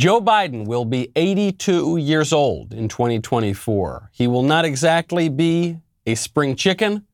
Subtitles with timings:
[0.00, 4.08] Joe Biden will be 82 years old in 2024.
[4.14, 5.76] He will not exactly be
[6.06, 7.06] a spring chicken,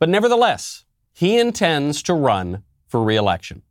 [0.00, 3.62] but nevertheless, he intends to run for reelection.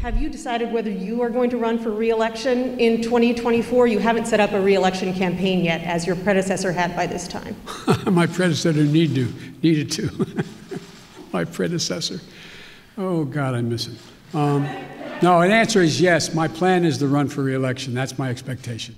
[0.00, 3.86] Have you decided whether you are going to run for reelection in 2024?
[3.86, 7.56] You haven't set up a reelection campaign yet, as your predecessor had by this time.
[8.04, 9.32] My predecessor need to,
[9.62, 10.26] needed to.
[11.32, 12.20] My predecessor.
[12.98, 13.96] Oh, God, I miss him.
[14.34, 14.68] Um,
[15.22, 16.34] no, an answer is yes.
[16.34, 17.94] My plan is to run for reelection.
[17.94, 18.96] That's my expectation.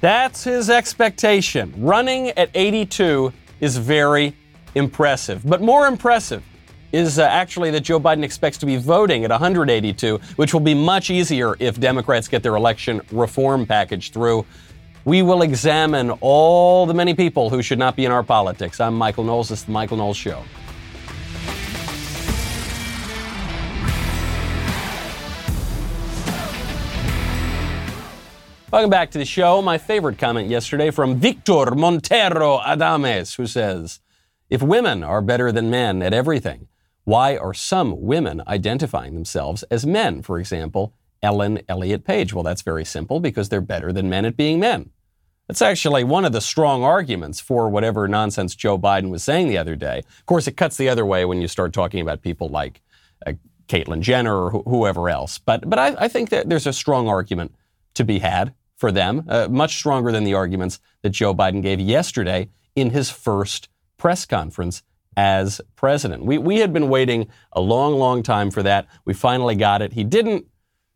[0.00, 1.72] That's his expectation.
[1.76, 4.36] Running at 82 is very
[4.74, 5.46] impressive.
[5.46, 6.42] But more impressive
[6.92, 10.74] is uh, actually that Joe Biden expects to be voting at 182, which will be
[10.74, 14.46] much easier if Democrats get their election reform package through.
[15.04, 18.80] We will examine all the many people who should not be in our politics.
[18.80, 19.48] I'm Michael Knowles.
[19.48, 20.42] This is the Michael Knowles Show.
[28.74, 29.62] Welcome back to the show.
[29.62, 34.00] My favorite comment yesterday from Victor Montero Adames, who says,
[34.50, 36.66] If women are better than men at everything,
[37.04, 40.22] why are some women identifying themselves as men?
[40.22, 42.34] For example, Ellen Elliott Page.
[42.34, 44.90] Well, that's very simple because they're better than men at being men.
[45.46, 49.58] That's actually one of the strong arguments for whatever nonsense Joe Biden was saying the
[49.58, 49.98] other day.
[50.18, 52.82] Of course, it cuts the other way when you start talking about people like
[53.24, 53.34] uh,
[53.68, 55.38] Caitlyn Jenner or wh- whoever else.
[55.38, 57.54] But, but I, I think that there's a strong argument
[57.94, 58.52] to be had
[58.84, 63.08] for them, uh, much stronger than the arguments that Joe Biden gave yesterday in his
[63.08, 64.82] first press conference
[65.16, 66.22] as president.
[66.26, 68.86] We, we had been waiting a long, long time for that.
[69.06, 69.94] We finally got it.
[69.94, 70.44] He didn't,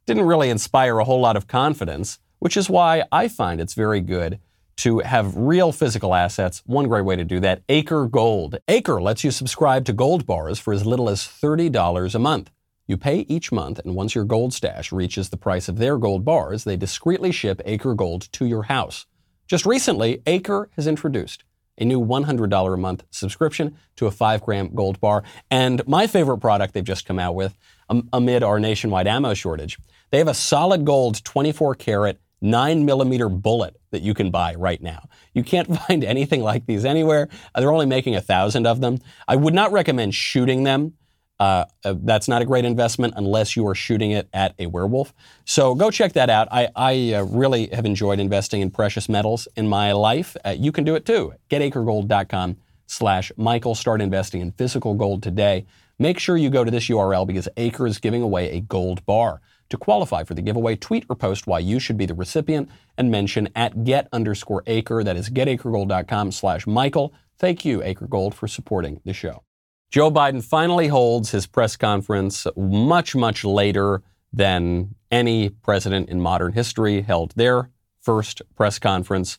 [0.04, 4.02] didn't really inspire a whole lot of confidence, which is why I find it's very
[4.02, 4.38] good
[4.84, 6.62] to have real physical assets.
[6.66, 8.58] One great way to do that, Acre Gold.
[8.68, 12.50] Acre lets you subscribe to gold bars for as little as $30 a month.
[12.88, 16.24] You pay each month, and once your gold stash reaches the price of their gold
[16.24, 19.04] bars, they discreetly ship Acre Gold to your house.
[19.46, 21.44] Just recently, Acre has introduced
[21.76, 25.22] a new $100 a month subscription to a 5 gram gold bar.
[25.50, 27.56] And my favorite product they've just come out with
[27.90, 29.78] um, amid our nationwide ammo shortage,
[30.10, 34.80] they have a solid gold 24 karat 9 millimeter bullet that you can buy right
[34.80, 35.08] now.
[35.34, 37.28] You can't find anything like these anywhere.
[37.54, 38.98] They're only making a thousand of them.
[39.26, 40.94] I would not recommend shooting them
[41.40, 45.14] uh, uh, that's not a great investment unless you are shooting it at a werewolf.
[45.44, 46.48] So go check that out.
[46.50, 50.36] I, I uh, really have enjoyed investing in precious metals in my life.
[50.44, 51.34] Uh, you can do it too.
[51.50, 52.56] GetAcreGold.com
[52.86, 53.74] slash Michael.
[53.74, 55.66] Start investing in physical gold today.
[55.98, 59.40] Make sure you go to this URL because Acre is giving away a gold bar.
[59.70, 63.10] To qualify for the giveaway, tweet or post why you should be the recipient and
[63.10, 65.04] mention at get underscore acre.
[65.04, 67.12] That is getacregold.com slash Michael.
[67.38, 69.42] Thank you, Acre Gold, for supporting the show.
[69.90, 76.52] Joe Biden finally holds his press conference much, much later than any president in modern
[76.52, 77.70] history held their
[78.02, 79.38] first press conference.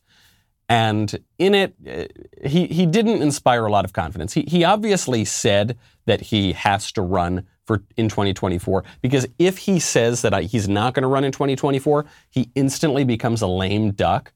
[0.68, 4.34] And in it, uh, he, he didn't inspire a lot of confidence.
[4.34, 9.80] He, he obviously said that he has to run for in 2024 because if he
[9.80, 14.34] says that he's not going to run in 2024, he instantly becomes a lame duck.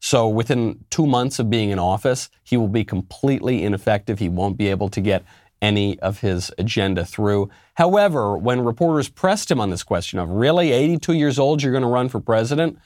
[0.00, 4.18] So within two months of being in office, he will be completely ineffective.
[4.18, 5.24] He won't be able to get
[5.64, 7.48] any of his agenda through.
[7.74, 11.82] However, when reporters pressed him on this question of really 82 years old, you're going
[11.82, 12.78] to run for president,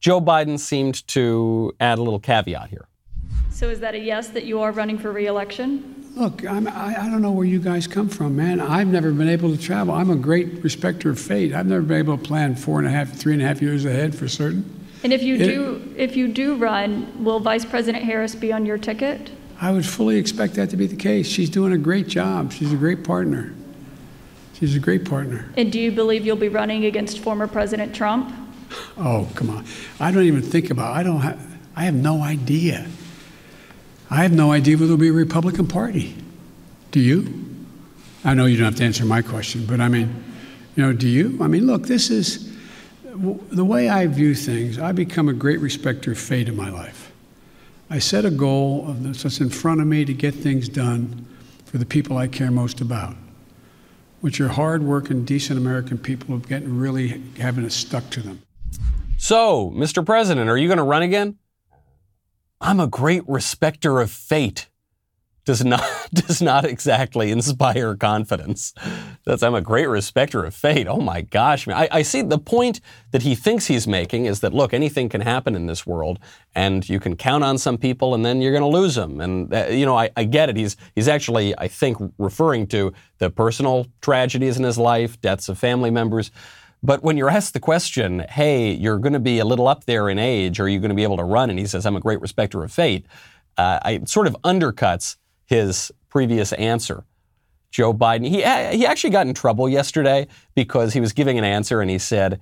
[0.00, 2.88] Joe Biden seemed to add a little caveat here.
[3.50, 5.94] So is that a yes that you are running for reelection?
[6.16, 8.60] Look, I'm, I, I don't know where you guys come from, man.
[8.60, 9.94] I've never been able to travel.
[9.94, 11.52] I'm a great respecter of fate.
[11.52, 13.84] I've never been able to plan four and a half, three and a half years
[13.84, 14.64] ahead for certain.
[15.02, 18.64] And if you It- do, if you do run, will Vice President Harris be on
[18.64, 19.30] your ticket?
[19.60, 21.26] I would fully expect that to be the case.
[21.28, 22.52] She's doing a great job.
[22.52, 23.52] She's a great partner.
[24.54, 25.48] She's a great partner.
[25.56, 28.32] And do you believe you'll be running against former President Trump?
[28.96, 29.64] Oh, come on.
[30.00, 31.40] I don't even think about I don't have
[31.76, 32.86] I have no idea.
[34.10, 36.14] I have no idea whether there'll be a Republican Party.
[36.90, 37.44] Do you?
[38.24, 40.24] I know you don't have to answer my question, but I mean,
[40.76, 41.38] you know, do you?
[41.40, 42.52] I mean, look, this is
[43.04, 44.78] the way I view things.
[44.78, 47.03] I become a great respecter of fate in my life.
[47.90, 51.26] I set a goal that's in front of me to get things done
[51.64, 53.14] for the people I care most about,
[54.20, 58.42] which are hardworking, decent American people who getting really having it stuck to them.
[59.18, 60.04] So, Mr.
[60.04, 61.38] President, are you going to run again?
[62.60, 64.68] I'm a great respecter of fate.
[65.44, 68.72] Does not does not exactly inspire confidence.
[69.24, 70.86] That's I'm a great respecter of fate.
[70.88, 71.76] Oh my gosh, man.
[71.76, 72.80] I, I see the point
[73.10, 76.18] that he thinks he's making is that look, anything can happen in this world,
[76.54, 79.20] and you can count on some people, and then you're going to lose them.
[79.20, 80.56] And uh, you know, I, I get it.
[80.56, 85.58] He's he's actually, I think, referring to the personal tragedies in his life, deaths of
[85.58, 86.30] family members.
[86.82, 90.10] But when you're asked the question, hey, you're going to be a little up there
[90.10, 91.48] in age, are you going to be able to run?
[91.48, 93.06] And he says, I'm a great respecter of fate.
[93.56, 95.16] Uh, it sort of undercuts
[95.54, 97.04] his previous answer.
[97.70, 98.36] Joe Biden, he,
[98.76, 102.40] he actually got in trouble yesterday because he was giving an answer and he said,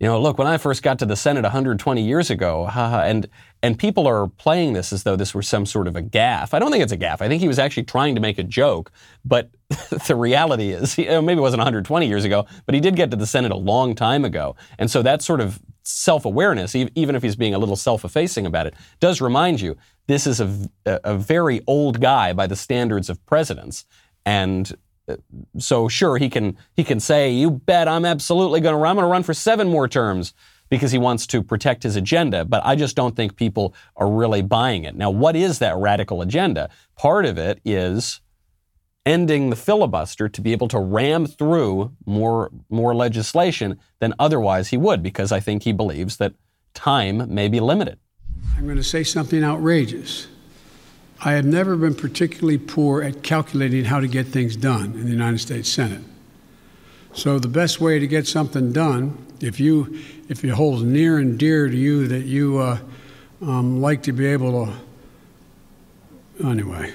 [0.00, 3.28] you know, look, when I first got to the Senate 120 years ago, and
[3.62, 6.52] and people are playing this as though this were some sort of a gaffe.
[6.52, 7.20] I don't think it's a gaffe.
[7.20, 8.90] I think he was actually trying to make a joke.
[9.24, 9.50] But
[10.08, 13.28] the reality is, maybe it wasn't 120 years ago, but he did get to the
[13.28, 14.56] Senate a long time ago.
[14.80, 18.74] And so that sort of self-awareness, even if he's being a little self-effacing about it,
[19.00, 19.76] does remind you
[20.06, 23.84] this is a, a very old guy by the standards of presidents.
[24.24, 24.72] And
[25.08, 25.16] uh,
[25.58, 28.96] so sure he can he can say you bet I'm absolutely going to run I'm
[28.96, 30.32] going to run for 7 more terms
[30.68, 34.42] because he wants to protect his agenda but I just don't think people are really
[34.42, 34.94] buying it.
[34.94, 36.70] Now what is that radical agenda?
[36.96, 38.20] Part of it is
[39.04, 44.76] ending the filibuster to be able to ram through more more legislation than otherwise he
[44.76, 46.34] would because I think he believes that
[46.74, 47.98] time may be limited.
[48.56, 50.28] I'm going to say something outrageous.
[51.24, 55.10] I have never been particularly poor at calculating how to get things done in the
[55.10, 56.02] United States Senate.
[57.12, 61.38] So the best way to get something done, if you if it holds near and
[61.38, 62.78] dear to you that you uh,
[63.42, 66.92] um, like to be able to, anyway,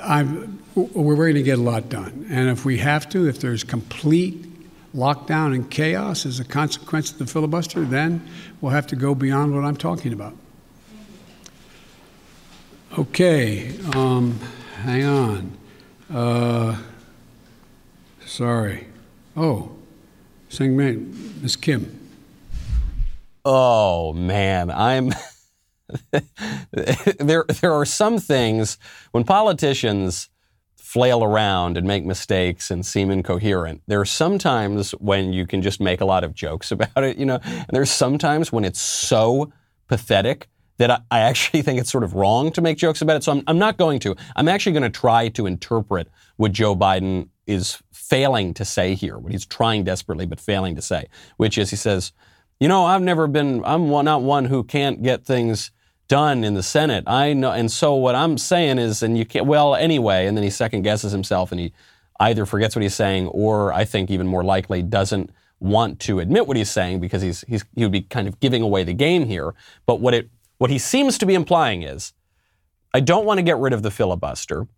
[0.00, 2.26] I'm, we're going to get a lot done.
[2.30, 4.46] And if we have to, if there's complete
[4.94, 8.26] lockdown and chaos as a consequence of the filibuster, then
[8.60, 10.36] we'll have to go beyond what I'm talking about.
[12.98, 14.38] Okay, um,
[14.82, 15.56] hang on.
[16.12, 16.76] Uh,
[18.26, 18.86] sorry.
[19.34, 19.72] Oh,
[20.50, 21.98] Sing Miss Kim.
[23.44, 25.12] Oh man, I'm.
[27.18, 28.78] there, there are some things
[29.12, 30.28] when politicians
[30.76, 33.80] flail around and make mistakes and seem incoherent.
[33.86, 37.16] There are some times when you can just make a lot of jokes about it,
[37.16, 37.40] you know.
[37.42, 39.50] And there's sometimes when it's so
[39.88, 43.24] pathetic that I, I, actually think it's sort of wrong to make jokes about it.
[43.24, 44.14] So I'm, I'm not going to.
[44.36, 49.18] I'm actually going to try to interpret what Joe Biden is failing to say here,
[49.18, 51.08] what he's trying desperately but failing to say,
[51.38, 52.12] which is he says,
[52.60, 55.70] you know, I've never been, I'm not one who can't get things
[56.12, 57.04] done in the Senate.
[57.06, 60.44] I know, and so what I'm saying is, and you can't, well, anyway, and then
[60.44, 61.72] he second guesses himself and he
[62.20, 66.46] either forgets what he's saying or I think even more likely doesn't want to admit
[66.46, 69.24] what he's saying because he's, he's, he would be kind of giving away the game
[69.24, 69.54] here.
[69.86, 70.28] But what it
[70.58, 72.12] what he seems to be implying is
[72.92, 74.68] I don't want to get rid of the filibuster,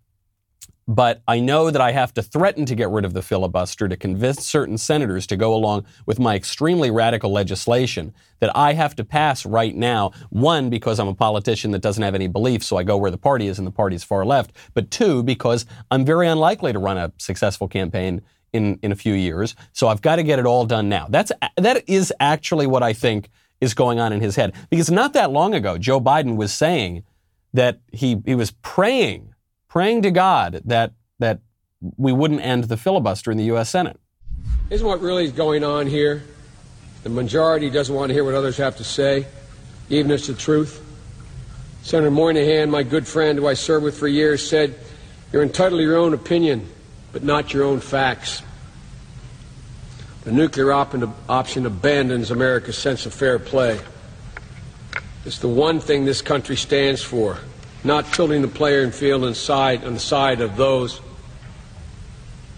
[0.87, 3.97] but I know that I have to threaten to get rid of the filibuster to
[3.97, 9.05] convince certain senators to go along with my extremely radical legislation that I have to
[9.05, 10.13] pass right now.
[10.31, 13.19] One, because I'm a politician that doesn't have any beliefs, so I go where the
[13.19, 14.53] party is and the party is far left.
[14.75, 18.21] But two, because I'm very unlikely to run a successful campaign
[18.53, 19.55] in, in a few years.
[19.73, 21.07] So I've got to get it all done now.
[21.09, 23.31] That's, that is actually what I think
[23.61, 24.55] is going on in his head.
[24.71, 27.05] Because not that long ago, Joe Biden was saying
[27.53, 29.34] that he, he was praying,
[29.75, 31.41] praying to God that, that
[31.97, 33.69] we wouldn't end the filibuster in the U.S.
[33.69, 33.99] Senate.
[34.71, 36.23] Isn't what really is going on here?
[37.03, 39.27] The majority doesn't want to hear what others have to say,
[39.91, 40.81] even if it's the truth.
[41.83, 44.79] Senator Moynihan, my good friend who I served with for years, said,
[45.33, 46.71] You're entitled to your own opinion,
[47.13, 48.43] but not your own facts.
[50.23, 50.95] The nuclear op-
[51.29, 53.81] option abandons America's sense of fair play.
[55.25, 57.41] It's the one thing this country stands for,
[57.85, 61.01] not tilting the player field inside on the side of those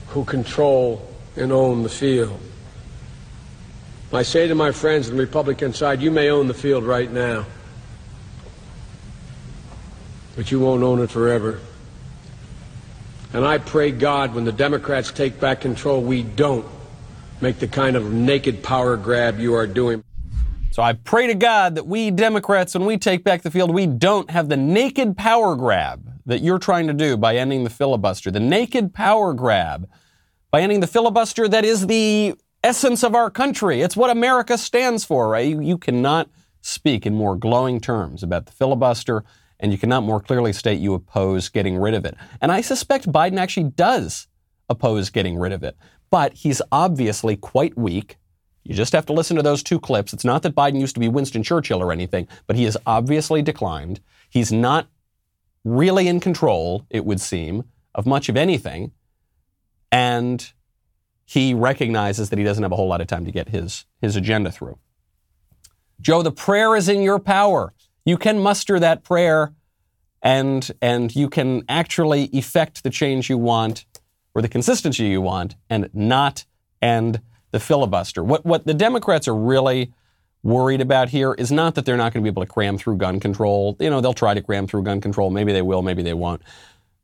[0.08, 1.06] who control
[1.36, 2.40] and own the field.
[4.12, 7.10] I say to my friends on the Republican side, you may own the field right
[7.10, 7.44] now,
[10.36, 11.58] but you won't own it forever.
[13.32, 16.64] And I pray God when the Democrats take back control, we don't
[17.40, 20.02] make the kind of naked power grab you are doing.
[20.76, 23.86] So I pray to God that we Democrats, when we take back the field, we
[23.86, 28.30] don't have the naked power grab that you're trying to do by ending the filibuster.
[28.30, 29.88] The naked power grab
[30.50, 33.80] by ending the filibuster that is the essence of our country.
[33.80, 35.48] It's what America stands for, right?
[35.48, 36.28] You, you cannot
[36.60, 39.24] speak in more glowing terms about the filibuster,
[39.58, 42.18] and you cannot more clearly state you oppose getting rid of it.
[42.42, 44.28] And I suspect Biden actually does
[44.68, 45.74] oppose getting rid of it
[46.10, 48.16] but he's obviously quite weak.
[48.66, 50.12] You just have to listen to those two clips.
[50.12, 53.40] It's not that Biden used to be Winston Churchill or anything, but he has obviously
[53.40, 54.00] declined.
[54.28, 54.88] He's not
[55.64, 58.90] really in control, it would seem, of much of anything.
[59.92, 60.52] And
[61.24, 64.16] he recognizes that he doesn't have a whole lot of time to get his, his
[64.16, 64.78] agenda through.
[66.00, 67.72] Joe, the prayer is in your power.
[68.04, 69.54] You can muster that prayer
[70.22, 73.86] and, and you can actually effect the change you want
[74.34, 76.44] or the consistency you want and not
[76.82, 77.20] and
[77.56, 78.22] the filibuster.
[78.22, 79.90] What, what the Democrats are really
[80.42, 82.98] worried about here is not that they're not going to be able to cram through
[82.98, 83.74] gun control.
[83.80, 85.30] You know, they'll try to cram through gun control.
[85.30, 86.42] Maybe they will, maybe they won't.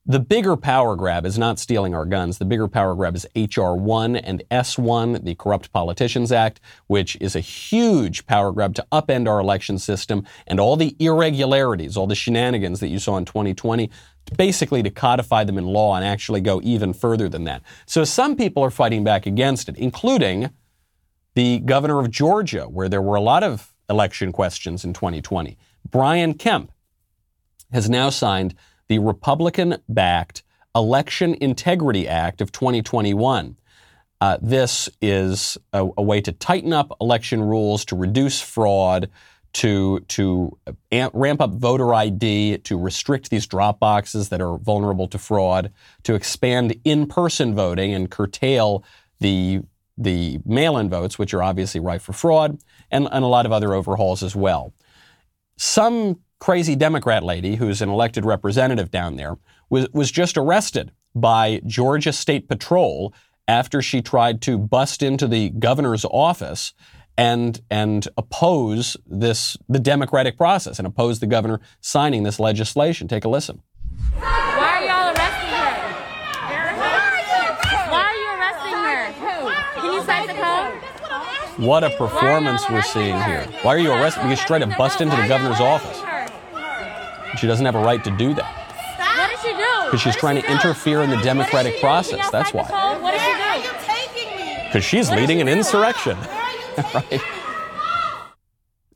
[0.04, 2.37] The bigger power grab is not stealing our guns.
[2.37, 3.75] The bigger power grab is H.R.
[3.76, 9.28] 1 and S1, the Corrupt Politicians Act, which is a huge power grab to upend
[9.28, 13.90] our election system and all the irregularities, all the shenanigans that you saw in 2020,
[14.37, 17.62] basically to codify them in law and actually go even further than that.
[17.87, 20.50] So some people are fighting back against it, including
[21.35, 25.57] the governor of Georgia, where there were a lot of election questions in 2020.
[25.91, 26.73] Brian Kemp
[27.73, 28.55] has now signed
[28.88, 30.43] the Republican backed
[30.75, 33.57] Election Integrity Act of 2021.
[34.21, 39.11] Uh, this is a, a, way to tighten up election rules, to reduce fraud,
[39.54, 44.59] to, to uh, amp, ramp up voter ID, to restrict these drop boxes that are
[44.59, 45.73] vulnerable to fraud,
[46.04, 48.85] to expand in person voting and curtail
[49.21, 49.61] the,
[49.99, 52.59] the mail in votes, which are obviously ripe for fraud,
[52.90, 54.73] and, and a lot of other overhauls as well.
[55.56, 59.38] Some crazy Democrat lady who's an elected representative down there
[59.71, 63.14] was, was just arrested by Georgia State Patrol
[63.47, 66.73] after she tried to bust into the governor's office
[67.16, 73.09] and and oppose this the democratic process and oppose the governor signing this legislation.
[73.09, 73.62] Take a listen.
[74.19, 75.75] Why are y'all arresting her?
[77.90, 79.12] Why are you arresting her?
[79.81, 81.66] Can you cite the code?
[81.66, 83.47] What a performance we're seeing here.
[83.62, 84.25] Why are you arresting?
[84.25, 86.00] Because she tried to bust into the governor's office.
[87.38, 88.57] She doesn't have a right to do that.
[88.99, 89.85] What did she do?
[89.87, 92.31] Because she's trying to interfere in the democratic process.
[92.31, 92.62] That's why.
[93.00, 94.66] What did she do?
[94.66, 96.16] Because she's leading an insurrection.
[96.95, 97.21] right?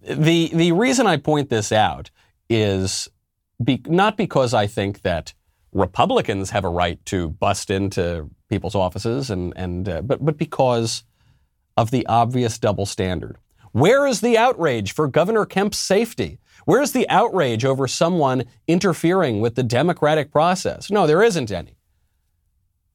[0.03, 2.11] The, the reason I point this out
[2.49, 3.09] is
[3.63, 5.35] be, not because I think that
[5.73, 11.05] Republicans have a right to bust into people's offices, and, and, uh, but, but because
[11.77, 13.37] of the obvious double standard.
[13.73, 16.39] Where is the outrage for Governor Kemp's safety?
[16.65, 20.91] Where's the outrage over someone interfering with the democratic process?
[20.91, 21.77] No, there isn't any.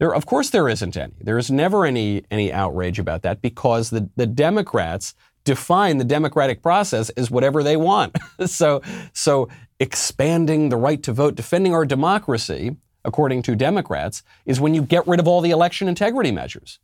[0.02, 1.14] There, of course, there isn't any.
[1.22, 6.64] There is never any, any outrage about that because the, the Democrats define the democratic
[6.64, 8.18] process as whatever they want.
[8.48, 8.82] so,
[9.14, 9.48] so
[9.80, 15.08] expanding the right to vote, defending our democracy, according to Democrats, is when you get
[15.08, 16.80] rid of all the election integrity measures.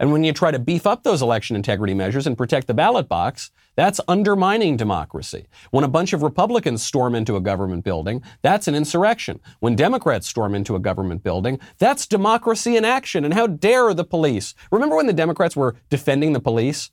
[0.00, 3.08] And when you try to beef up those election integrity measures and protect the ballot
[3.08, 5.46] box, that's undermining democracy.
[5.70, 9.40] When a bunch of Republicans storm into a government building, that's an insurrection.
[9.60, 13.24] When Democrats storm into a government building, that's democracy in action.
[13.24, 14.54] And how dare the police?
[14.70, 16.90] Remember when the Democrats were defending the police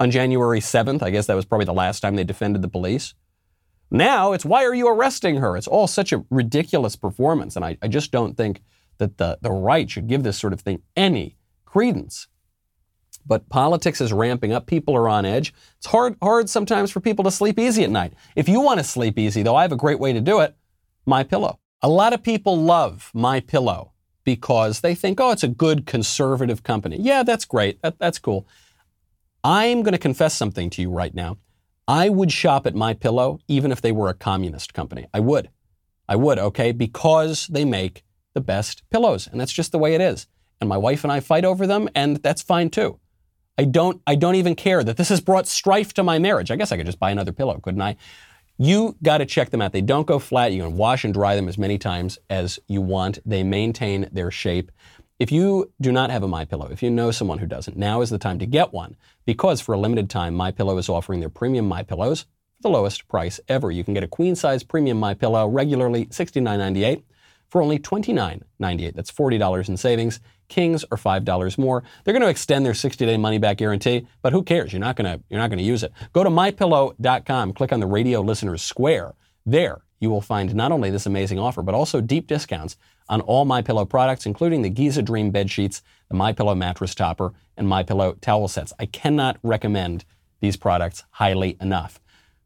[0.00, 1.02] on January 7th?
[1.02, 3.14] I guess that was probably the last time they defended the police.
[3.90, 5.56] Now it's why are you arresting her?
[5.56, 7.56] It's all such a ridiculous performance.
[7.56, 8.62] And I, I just don't think
[8.98, 12.28] that the, the right should give this sort of thing any credence
[13.26, 14.66] but politics is ramping up.
[14.66, 15.52] People are on edge.
[15.76, 18.14] It's hard, hard sometimes for people to sleep easy at night.
[18.36, 20.56] If you want to sleep easy, though, I have a great way to do it.
[21.06, 21.58] My Pillow.
[21.82, 23.92] A lot of people love My Pillow
[24.24, 26.98] because they think, oh, it's a good conservative company.
[27.00, 27.80] Yeah, that's great.
[27.82, 28.46] That, that's cool.
[29.44, 31.38] I'm going to confess something to you right now.
[31.86, 35.06] I would shop at My Pillow even if they were a communist company.
[35.14, 35.48] I would.
[36.08, 40.00] I would, okay, because they make the best pillows, and that's just the way it
[40.00, 40.26] is.
[40.60, 42.98] And my wife and I fight over them, and that's fine too.
[43.58, 46.50] I don't, I don't even care that this has brought strife to my marriage.
[46.50, 47.96] I guess I could just buy another pillow, couldn't I?
[48.56, 49.72] You got to check them out.
[49.72, 50.52] They don't go flat.
[50.52, 53.18] You can wash and dry them as many times as you want.
[53.26, 54.70] They maintain their shape.
[55.18, 58.00] If you do not have a My Pillow, if you know someone who doesn't, now
[58.00, 58.96] is the time to get one
[59.26, 62.22] because for a limited time, My Pillow is offering their premium My Pillows
[62.56, 63.72] for the lowest price ever.
[63.72, 67.02] You can get a queen size premium My Pillow regularly $69.98
[67.48, 68.94] for only $29.98.
[68.94, 70.20] That's $40 in savings.
[70.48, 71.82] Kings are $5 more.
[72.04, 74.72] They're going to extend their 60-day money-back guarantee, but who cares?
[74.72, 75.92] You're not going to you're not going to use it.
[76.12, 79.14] Go to mypillow.com, click on the radio listeners square.
[79.44, 82.76] There, you will find not only this amazing offer, but also deep discounts
[83.08, 86.94] on all My Pillow products, including the Giza Dream bed sheets, the My Pillow mattress
[86.94, 88.72] topper, and My Pillow towel sets.
[88.78, 90.04] I cannot recommend
[90.40, 92.00] these products highly enough.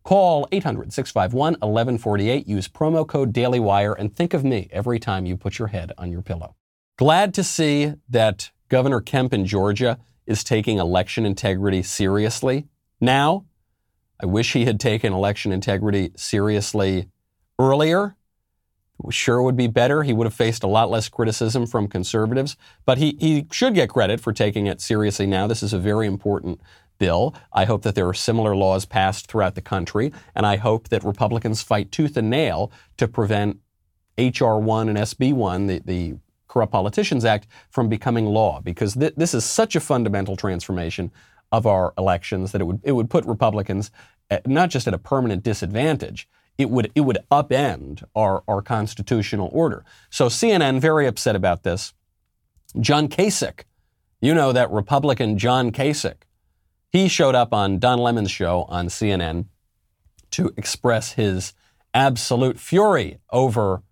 [0.04, 5.37] Call 800 651 1148, use promo code DailyWire, and think of me every time you
[5.37, 6.56] put your head on your pillow.
[7.02, 12.68] Glad to see that Governor Kemp in Georgia is taking election integrity seriously
[13.00, 13.44] now.
[14.23, 17.09] I wish he had taken election integrity seriously
[17.59, 18.14] earlier.
[19.11, 20.04] Sure would be better.
[20.04, 23.88] He would have faced a lot less criticism from conservatives, but he, he should get
[23.88, 25.49] credit for taking it seriously now.
[25.49, 26.61] This is a very important
[26.99, 27.35] bill.
[27.52, 31.02] I hope that there are similar laws passed throughout the country, and I hope that
[31.02, 33.59] Republicans fight tooth and nail to prevent
[34.16, 34.61] H.R.
[34.61, 36.14] 1 and SB 1, the, the
[36.52, 41.11] Corrupt Politicians Act from becoming law because th- this is such a fundamental transformation
[41.50, 43.90] of our elections that it would it would put Republicans
[44.30, 46.28] at, not just at a permanent disadvantage.
[46.59, 49.82] It would it would upend our our constitutional order.
[50.11, 51.94] So CNN very upset about this.
[52.78, 53.62] John Kasich,
[54.21, 56.23] you know that Republican John Kasich,
[56.90, 59.47] he showed up on Don Lemon's show on CNN
[60.32, 61.54] to express his
[61.94, 63.82] absolute fury over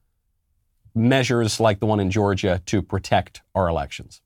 [0.94, 4.20] measures like the one in Georgia to protect our elections.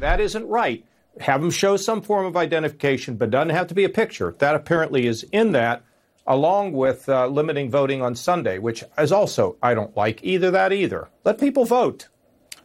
[0.00, 0.84] That isn't right.
[1.20, 4.34] Have them show some form of identification, but doesn't have to be a picture.
[4.38, 5.82] That apparently is in that,
[6.26, 10.72] along with uh, limiting voting on Sunday, which is also, I don't like either that
[10.72, 11.08] either.
[11.24, 12.08] Let people vote.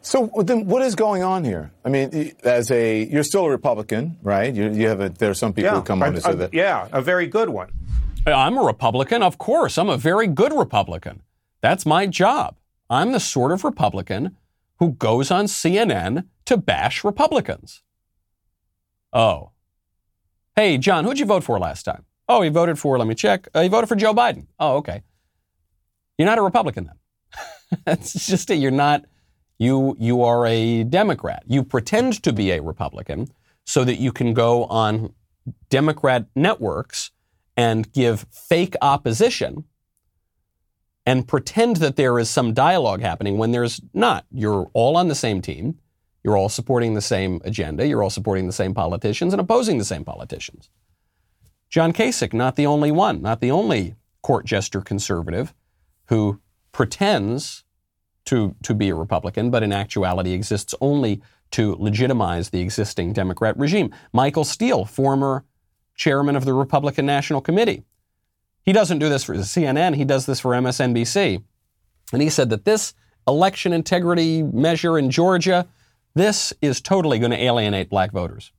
[0.02, 1.72] So then, what is going on here?
[1.84, 4.54] I mean, as a you're still a Republican, right?
[4.54, 6.36] You, you have a, there are some people yeah, who come on I, to say
[6.36, 6.54] that.
[6.54, 7.72] Yeah, a very good one.
[8.28, 9.80] I'm a Republican, of course.
[9.80, 11.24] I'm a very good Republican.
[11.62, 12.56] That's my job.
[12.90, 14.38] I'm the sort of Republican
[14.80, 17.82] who goes on CNN to bash Republicans.
[19.14, 19.52] Oh.
[20.56, 22.06] Hey, John, who'd you vote for last time?
[22.28, 23.48] Oh, he voted for, let me check.
[23.54, 24.48] Uh, he voted for Joe Biden.
[24.60, 25.04] Oh, okay.
[26.18, 27.80] You're not a Republican then.
[27.86, 28.56] That's just it.
[28.56, 29.06] You're not,
[29.58, 31.44] you, you are a Democrat.
[31.46, 33.30] You pretend to be a Republican
[33.66, 35.14] so that you can go on
[35.70, 37.12] Democrat networks
[37.58, 39.66] and give fake opposition
[41.06, 44.26] and pretend that there is some dialogue happening when there's not.
[44.32, 45.80] You're all on the same team.
[46.24, 47.86] You're all supporting the same agenda.
[47.86, 50.70] You're all supporting the same politicians and opposing the same politicians.
[51.70, 55.54] John Kasich, not the only one, not the only court jester conservative
[56.08, 56.40] who
[56.72, 57.64] pretends
[58.26, 61.22] to, to be a Republican, but in actuality exists only
[61.52, 63.94] to legitimize the existing Democrat regime.
[64.12, 65.46] Michael Steele, former
[65.96, 67.84] chairman of the Republican National Committee.
[68.66, 71.44] He doesn't do this for CNN, he does this for MSNBC.
[72.14, 72.94] And he said that this
[73.28, 75.68] election integrity measure in Georgia,
[76.14, 78.52] this is totally going to alienate black voters.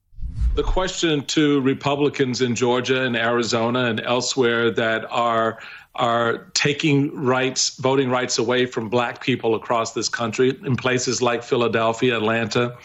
[0.55, 5.59] The question to Republicans in Georgia and Arizona and elsewhere that are
[5.95, 11.43] are taking rights, voting rights away from black people across this country in places like
[11.43, 12.77] Philadelphia, Atlanta,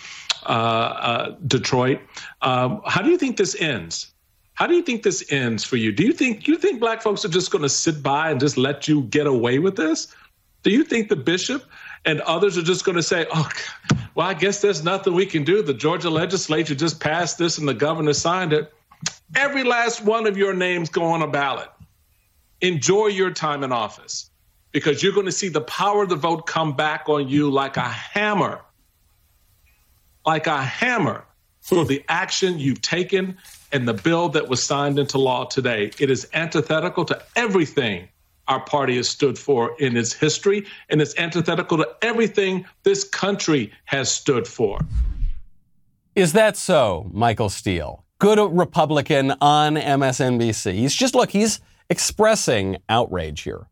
[0.45, 1.99] uh, uh, Detroit.
[2.41, 4.13] Um, how do you think this ends?
[4.61, 5.91] How do you think this ends for you?
[5.91, 8.57] Do you think you think black folks are just going to sit by and just
[8.57, 10.15] let you get away with this?
[10.61, 11.65] Do you think the bishop
[12.05, 13.49] and others are just going to say, "Oh,
[14.13, 15.63] well, I guess there's nothing we can do.
[15.63, 18.71] The Georgia legislature just passed this and the governor signed it."
[19.35, 21.71] Every last one of your names go on a ballot.
[22.61, 24.29] Enjoy your time in office
[24.73, 27.77] because you're going to see the power of the vote come back on you like
[27.77, 28.61] a hammer.
[30.23, 31.25] Like a hammer
[31.61, 33.37] for the action you've taken
[33.71, 35.91] and the bill that was signed into law today.
[35.99, 38.07] It is antithetical to everything
[38.47, 43.71] our party has stood for in its history, and it's antithetical to everything this country
[43.85, 44.79] has stood for.
[46.15, 48.03] Is that so, Michael Steele?
[48.19, 50.73] Good Republican on MSNBC.
[50.73, 53.67] He's just, look, he's expressing outrage here.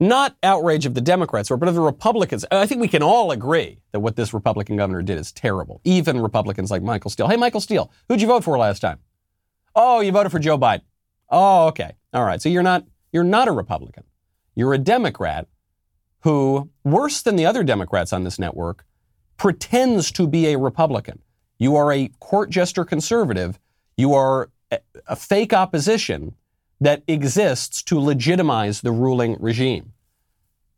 [0.00, 2.44] Not outrage of the Democrats, but of the Republicans.
[2.52, 5.80] I think we can all agree that what this Republican governor did is terrible.
[5.82, 7.26] Even Republicans like Michael Steele.
[7.28, 9.00] Hey, Michael Steele, who'd you vote for last time?
[9.74, 10.82] Oh, you voted for Joe Biden.
[11.30, 11.96] Oh, okay.
[12.14, 12.40] All right.
[12.40, 14.04] So you're not you're not a Republican.
[14.54, 15.46] You're a Democrat
[16.20, 18.84] who, worse than the other Democrats on this network,
[19.36, 21.20] pretends to be a Republican.
[21.58, 23.58] You are a court jester conservative.
[23.96, 26.34] You are a, a fake opposition
[26.80, 29.92] that exists to legitimize the ruling regime.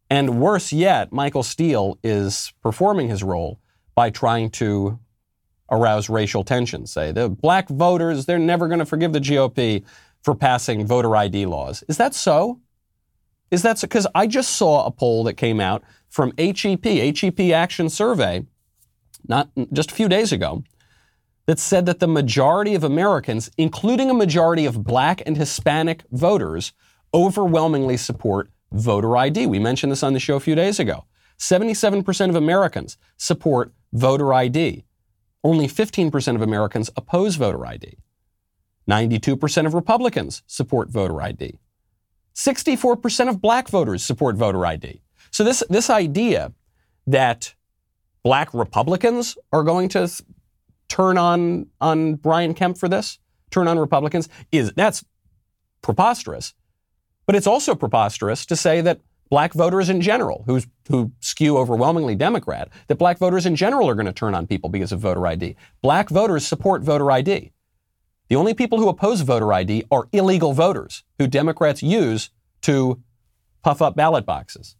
[0.08, 3.60] And worse yet, Michael Steele is performing his role
[3.94, 4.98] by trying to
[5.70, 6.86] arouse racial tension.
[6.86, 9.84] Say, the black voters, they're never going to forgive the GOP
[10.22, 11.84] for passing voter ID laws.
[11.88, 12.60] Is that so?
[13.50, 13.86] Is that so?
[13.86, 18.44] Because I just saw a poll that came out from HEP, HEP Action Survey,
[19.28, 20.64] not just a few days ago,
[21.50, 26.72] that said that the majority of Americans, including a majority of black and Hispanic voters,
[27.12, 29.46] overwhelmingly support voter ID.
[29.46, 31.06] We mentioned this on the show a few days ago.
[31.40, 34.84] 77% of Americans support voter ID.
[35.42, 37.98] Only 15% of Americans oppose voter ID.
[38.88, 41.58] 92% of Republicans support voter ID.
[42.32, 45.02] 64% of black voters support voter ID.
[45.32, 46.52] So this, this idea
[47.08, 47.56] that
[48.22, 50.08] black Republicans are going to
[50.90, 53.18] turn on, on Brian Kemp for this,
[53.50, 55.02] turn on Republicans, is that's
[55.80, 56.52] preposterous.
[57.24, 59.00] But it's also preposterous to say that
[59.30, 63.94] black voters in general, who's, who skew overwhelmingly Democrat, that black voters in general are
[63.94, 65.56] going to turn on people because of voter ID.
[65.80, 67.52] Black voters support voter ID.
[68.28, 72.30] The only people who oppose voter ID are illegal voters who Democrats use
[72.62, 73.00] to
[73.62, 74.76] puff up ballot boxes.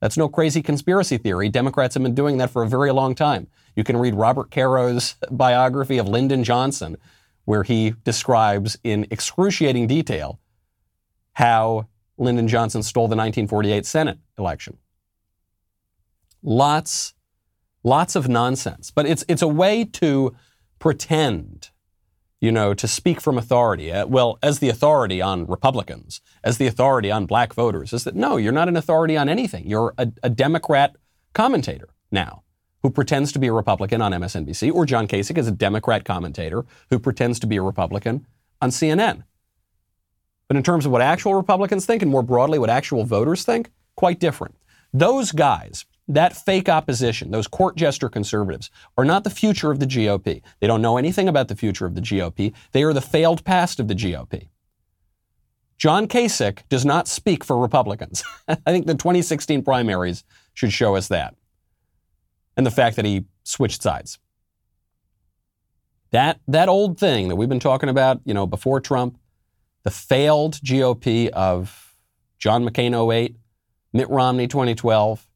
[0.00, 1.48] That's no crazy conspiracy theory.
[1.48, 3.46] Democrats have been doing that for a very long time.
[3.76, 6.96] You can read Robert Caro's biography of Lyndon Johnson,
[7.44, 10.38] where he describes in excruciating detail
[11.34, 14.78] how Lyndon Johnson stole the 1948 Senate election.
[16.42, 17.14] Lots,
[17.82, 18.90] lots of nonsense.
[18.90, 20.34] But it's, it's a way to
[20.78, 21.70] pretend,
[22.40, 23.90] you know, to speak from authority.
[23.90, 28.14] Uh, well, as the authority on Republicans, as the authority on black voters, is that
[28.14, 29.66] no, you're not an authority on anything.
[29.66, 30.96] You're a, a Democrat
[31.32, 32.43] commentator now
[32.84, 36.66] who pretends to be a Republican on MSNBC, or John Kasich is a Democrat commentator
[36.90, 38.26] who pretends to be a Republican
[38.60, 39.24] on CNN.
[40.48, 43.70] But in terms of what actual Republicans think and more broadly what actual voters think,
[43.96, 44.56] quite different.
[44.92, 49.86] Those guys, that fake opposition, those court jester conservatives, are not the future of the
[49.86, 50.42] GOP.
[50.60, 52.52] They don't know anything about the future of the GOP.
[52.72, 54.48] They are the failed past of the GOP.
[55.78, 58.22] John Kasich does not speak for Republicans.
[58.48, 61.34] I think the 2016 primaries should show us that
[62.56, 64.18] and the fact that he switched sides.
[66.10, 69.18] That, that old thing that we've been talking about, you know, before Trump,
[69.82, 71.96] the failed GOP of
[72.38, 73.36] John McCain 08,
[73.92, 75.26] Mitt Romney 2012,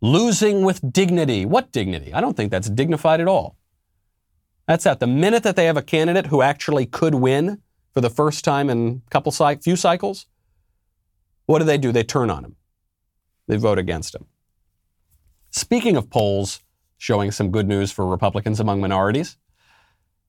[0.00, 1.44] losing with dignity.
[1.44, 2.14] What dignity?
[2.14, 3.56] I don't think that's dignified at all.
[4.66, 7.60] That's at the minute that they have a candidate who actually could win
[7.92, 10.26] for the first time in a couple few cycles,
[11.46, 11.92] what do they do?
[11.92, 12.56] They turn on him.
[13.48, 14.26] They vote against him.
[15.50, 16.60] Speaking of polls
[16.96, 19.36] showing some good news for Republicans among minorities,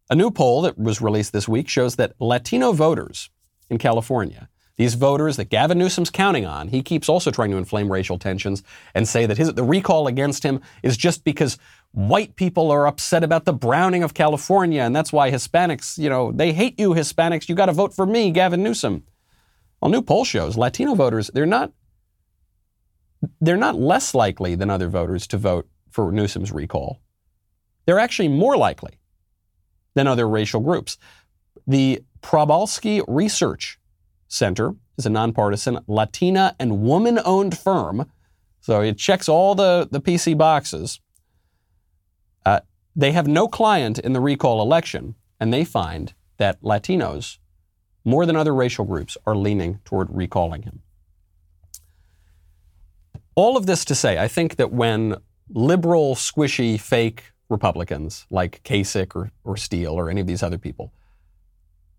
[0.10, 3.30] a new poll that was released this week shows that Latino voters
[3.70, 7.92] in California, these voters that Gavin Newsom's counting on, he keeps also trying to inflame
[7.92, 8.64] racial tensions
[8.96, 11.58] and say that his, the recall against him is just because
[11.92, 16.32] white people are upset about the browning of California, and that's why Hispanics, you know,
[16.32, 17.48] they hate you, Hispanics.
[17.48, 19.04] You got to vote for me, Gavin Newsom.
[19.82, 21.74] Well, new poll shows Latino voters, they're not
[23.40, 27.00] they're not less likely than other voters to vote for Newsom's recall.
[27.86, 28.94] They're actually more likely
[29.94, 30.98] than other racial groups.
[31.68, 33.80] The Probolsky Research
[34.28, 38.10] Center is a nonpartisan Latina and woman owned firm.
[38.62, 41.00] So it checks all the, the PC boxes.
[42.46, 42.62] Uh,
[42.96, 47.40] they have no client in the recall election, and they find that Latinos,
[48.06, 50.82] more than other racial groups, are leaning toward recalling him.
[53.42, 55.16] All of this to say, I think that when
[55.50, 60.94] liberal, squishy, fake Republicans like Kasich or, or Steele or any of these other people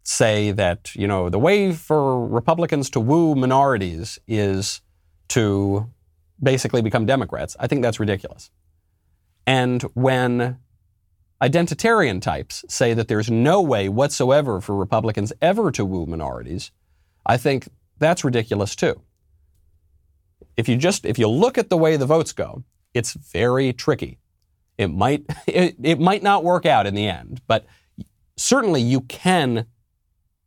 [0.04, 4.82] say that, you know, the way for Republicans to woo minorities is
[5.30, 5.90] to
[6.40, 8.52] basically become Democrats, I think that's ridiculous.
[9.44, 10.58] And when
[11.42, 16.70] identitarian types say that there's no way whatsoever for Republicans ever to woo minorities,
[17.26, 17.66] I think
[17.98, 19.02] that's ridiculous too
[20.56, 24.18] if you just if you look at the way the votes go, it's very tricky.
[24.78, 27.66] It might it, it might not work out in the end, but
[28.36, 29.66] certainly you can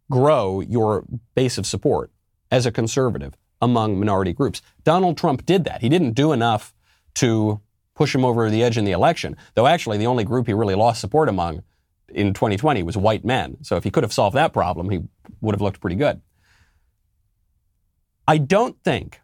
[0.09, 2.11] grow your base of support
[2.51, 4.61] as a conservative among minority groups.
[4.83, 5.81] Donald Trump did that.
[5.81, 6.73] He didn't do enough
[7.15, 7.61] to
[7.95, 10.75] push him over the edge in the election, though actually the only group he really
[10.75, 11.63] lost support among
[12.09, 13.57] in 2020 was white men.
[13.63, 15.01] So if he could have solved that problem, he
[15.41, 16.21] would have looked pretty good.
[18.27, 19.21] I don't think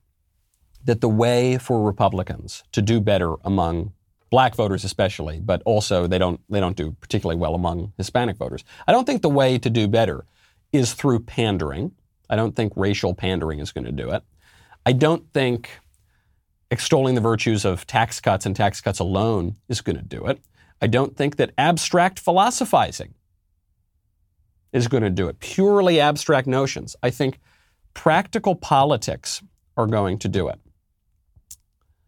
[0.86, 3.94] that the way for Republicans to do better among
[4.30, 8.64] black voters especially, but also they don't they don't do particularly well among Hispanic voters.
[8.88, 10.26] I don't think the way to do better
[10.72, 11.92] is through pandering.
[12.30, 14.24] I don't think racial pandering is going to do it.
[14.86, 15.70] I don't think
[16.72, 20.40] extolling the virtues of tax cuts and tax cuts alone is going to do it.
[20.82, 23.14] I don't think that abstract philosophizing
[24.72, 25.40] is going to do it.
[25.40, 26.96] Purely abstract notions.
[27.04, 27.40] I think
[27.94, 29.44] practical politics
[29.76, 30.60] are going to do it.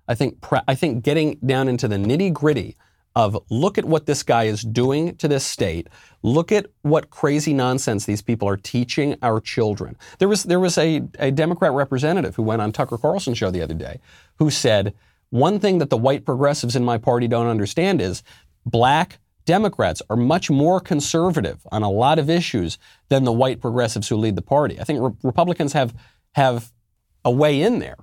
[0.08, 2.76] I think, I think getting down into the nitty gritty
[3.16, 5.88] of look at what this guy is doing to this state.
[6.24, 9.96] Look at what crazy nonsense these people are teaching our children.
[10.18, 13.62] There was, there was a, a Democrat representative who went on Tucker Carlson's show the
[13.62, 14.00] other day
[14.38, 14.94] who said,
[15.30, 18.24] one thing that the white progressives in my party don't understand is
[18.66, 22.78] black Democrats are much more conservative on a lot of issues
[23.10, 24.80] than the white progressives who lead the party.
[24.80, 25.94] I think re- Republicans have,
[26.34, 26.72] have
[27.26, 27.98] a way in there.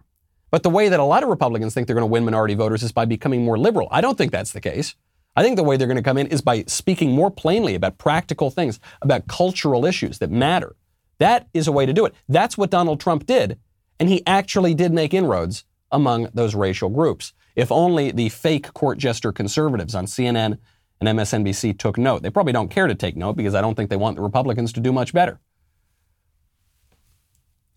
[0.51, 2.83] But the way that a lot of Republicans think they're going to win minority voters
[2.83, 3.89] is by becoming more liberal.
[3.91, 4.95] I don't think that's the case.
[5.37, 7.99] I think the way they're going to come in is by speaking more plainly about
[7.99, 10.75] practical things, about cultural issues that matter.
[11.19, 12.15] That is a way to do it.
[12.29, 13.59] That's what Donald Trump did.
[14.01, 17.33] And he actually did make inroads among those racial groups.
[17.55, 20.59] If only the fake court jester conservatives on CNN
[21.01, 22.23] and MSNBC took note.
[22.23, 24.73] They probably don't care to take note because I don't think they want the Republicans
[24.75, 25.41] to do much better.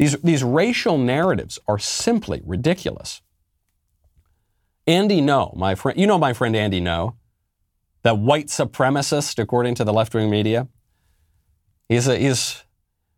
[0.03, 3.21] These, these racial narratives are simply ridiculous.
[4.85, 7.15] Andy Ngo, my friend, you know my friend Andy Ngo,
[8.01, 10.67] the white supremacist, according to the left wing media.
[11.87, 12.65] He's a, he's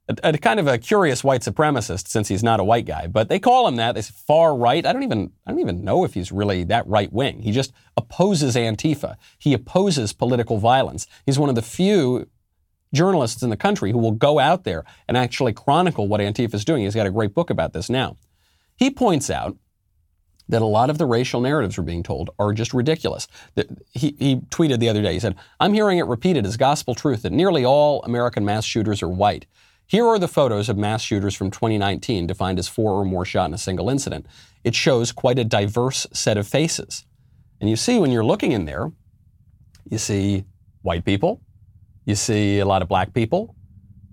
[0.07, 3.29] a, a, kind of a curious white supremacist since he's not a white guy, but
[3.29, 3.95] they call him that.
[3.95, 4.85] They far right.
[4.85, 7.41] I don't even I don't even know if he's really that right wing.
[7.41, 9.15] He just opposes Antifa.
[9.39, 11.07] He opposes political violence.
[11.25, 12.27] He's one of the few
[12.93, 16.65] journalists in the country who will go out there and actually chronicle what Antifa is
[16.65, 16.83] doing.
[16.83, 18.17] He's got a great book about this now.
[18.75, 19.57] He points out
[20.47, 23.27] that a lot of the racial narratives we're being told are just ridiculous.
[23.91, 27.23] He, he tweeted the other day, he said, I'm hearing it repeated as gospel truth
[27.23, 29.47] that nearly all American mass shooters are white.
[29.87, 33.45] Here are the photos of mass shooters from 2019 defined as four or more shot
[33.45, 34.25] in a single incident.
[34.63, 37.05] It shows quite a diverse set of faces.
[37.59, 38.91] And you see when you're looking in there,
[39.89, 40.45] you see
[40.81, 41.41] white people,
[42.05, 43.55] you see a lot of black people,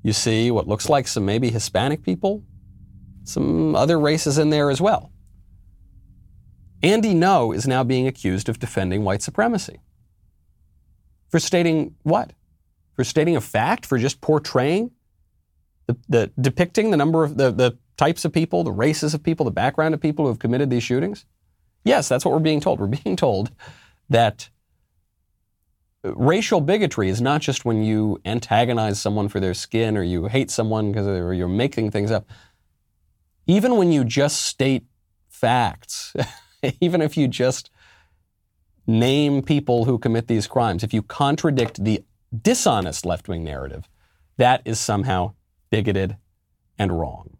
[0.03, 2.43] you see what looks like some maybe Hispanic people,
[3.25, 5.13] some other races in there as well.
[6.83, 9.81] Andy Ngo is now being accused of defending white supremacy.
[11.29, 12.33] For stating what?
[12.95, 13.87] For stating a fact?
[13.87, 14.91] For just portraying?
[15.87, 19.45] The, the, depicting the number of the, the types of people, the races of people,
[19.45, 21.25] the background of people who have committed these shootings?
[21.85, 22.81] Yes, that's what we're being told.
[22.81, 23.53] We're being told
[24.09, 24.51] that
[26.05, 30.51] racial bigotry is not just when you antagonize someone for their skin or you hate
[30.51, 32.29] someone because you're making things up.
[33.47, 34.85] Even when you just state
[35.29, 36.15] facts,
[36.81, 37.71] even if you just
[38.87, 42.05] name people who commit these crimes, if you contradict the
[42.43, 43.89] dishonest left wing narrative,
[44.39, 45.35] that is somehow
[45.71, 46.17] bigoted
[46.79, 47.37] and wrong.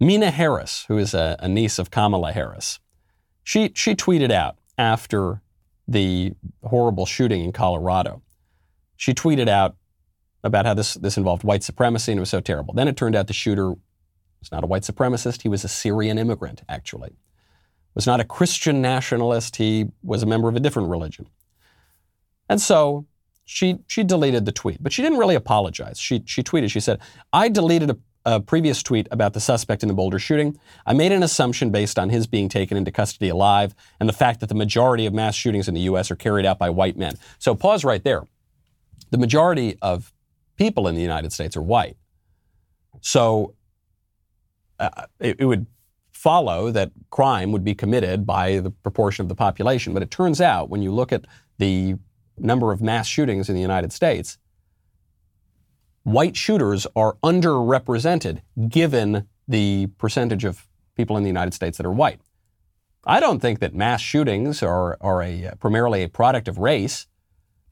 [0.00, 2.80] Meena Harris, who is a, a niece of Kamala Harris,
[3.44, 5.40] she, she tweeted out after
[5.86, 8.22] the horrible shooting in Colorado.
[8.96, 9.76] She tweeted out
[10.42, 12.74] about how this, this involved white supremacy and it was so terrible.
[12.74, 15.42] Then it turned out the shooter was not a white supremacist.
[15.42, 17.16] He was a Syrian immigrant, actually.
[17.94, 19.56] Was not a Christian nationalist.
[19.56, 21.28] He was a member of a different religion.
[22.48, 23.06] And so
[23.44, 25.98] she, she deleted the tweet, but she didn't really apologize.
[25.98, 27.00] She, she tweeted, she said,
[27.32, 30.58] I deleted a, a previous tweet about the suspect in the Boulder shooting.
[30.86, 34.40] I made an assumption based on his being taken into custody alive and the fact
[34.40, 36.10] that the majority of mass shootings in the U.S.
[36.10, 37.16] are carried out by white men.
[37.38, 38.22] So pause right there.
[39.10, 40.12] The majority of
[40.56, 41.96] people in the United States are white.
[43.00, 43.54] So
[44.78, 45.66] uh, it, it would
[46.12, 49.92] follow that crime would be committed by the proportion of the population.
[49.92, 51.26] But it turns out when you look at
[51.58, 51.96] the
[52.38, 54.38] number of mass shootings in the United States,
[56.04, 61.92] white shooters are underrepresented given the percentage of people in the United States that are
[61.92, 62.20] white.
[63.06, 67.06] I don't think that mass shootings are, are a, primarily a product of race,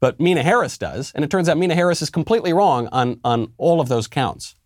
[0.01, 1.13] but Meena Harris does.
[1.15, 4.57] And it turns out Meena Harris is completely wrong on, on all of those counts.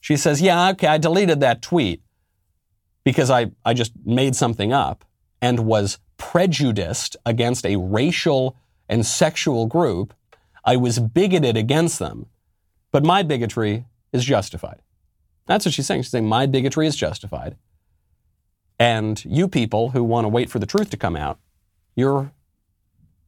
[0.00, 2.02] She says, Yeah, okay, I deleted that tweet
[3.04, 5.04] because I, I just made something up
[5.40, 8.56] and was prejudiced against a racial
[8.88, 10.14] and sexual group.
[10.64, 12.26] I was bigoted against them,
[12.92, 14.80] but my bigotry is justified.
[15.46, 16.02] That's what she's saying.
[16.02, 17.56] She's saying, My bigotry is justified.
[18.78, 21.38] And you people who want to wait for the truth to come out,
[21.96, 22.32] you're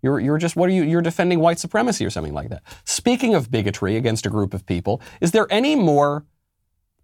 [0.02, 2.62] you're, you're just, what are you, you're defending white supremacy or something like that.
[2.84, 6.26] Speaking of bigotry against a group of people, is there any more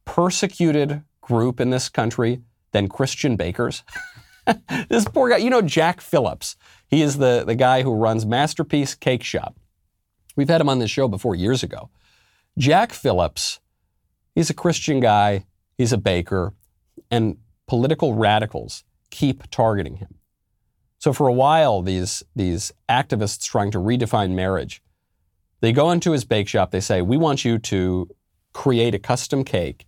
[0.05, 2.43] persecuted group in this country
[2.73, 3.85] than Christian bakers.
[4.89, 6.57] this poor guy, you know, Jack Phillips.
[6.89, 9.57] He is the, the guy who runs Masterpiece Cake Shop.
[10.37, 11.91] We've had him on this show before years ago.
[12.61, 13.59] Jack Phillips,
[14.35, 15.47] he's a Christian guy,
[15.79, 16.53] he's a baker,
[17.11, 20.17] and political radicals keep targeting him.
[20.99, 24.83] So for a while, these, these activists trying to redefine marriage,
[25.63, 28.11] they go into his bake shop, they say, We want you to
[28.53, 29.87] create a custom cake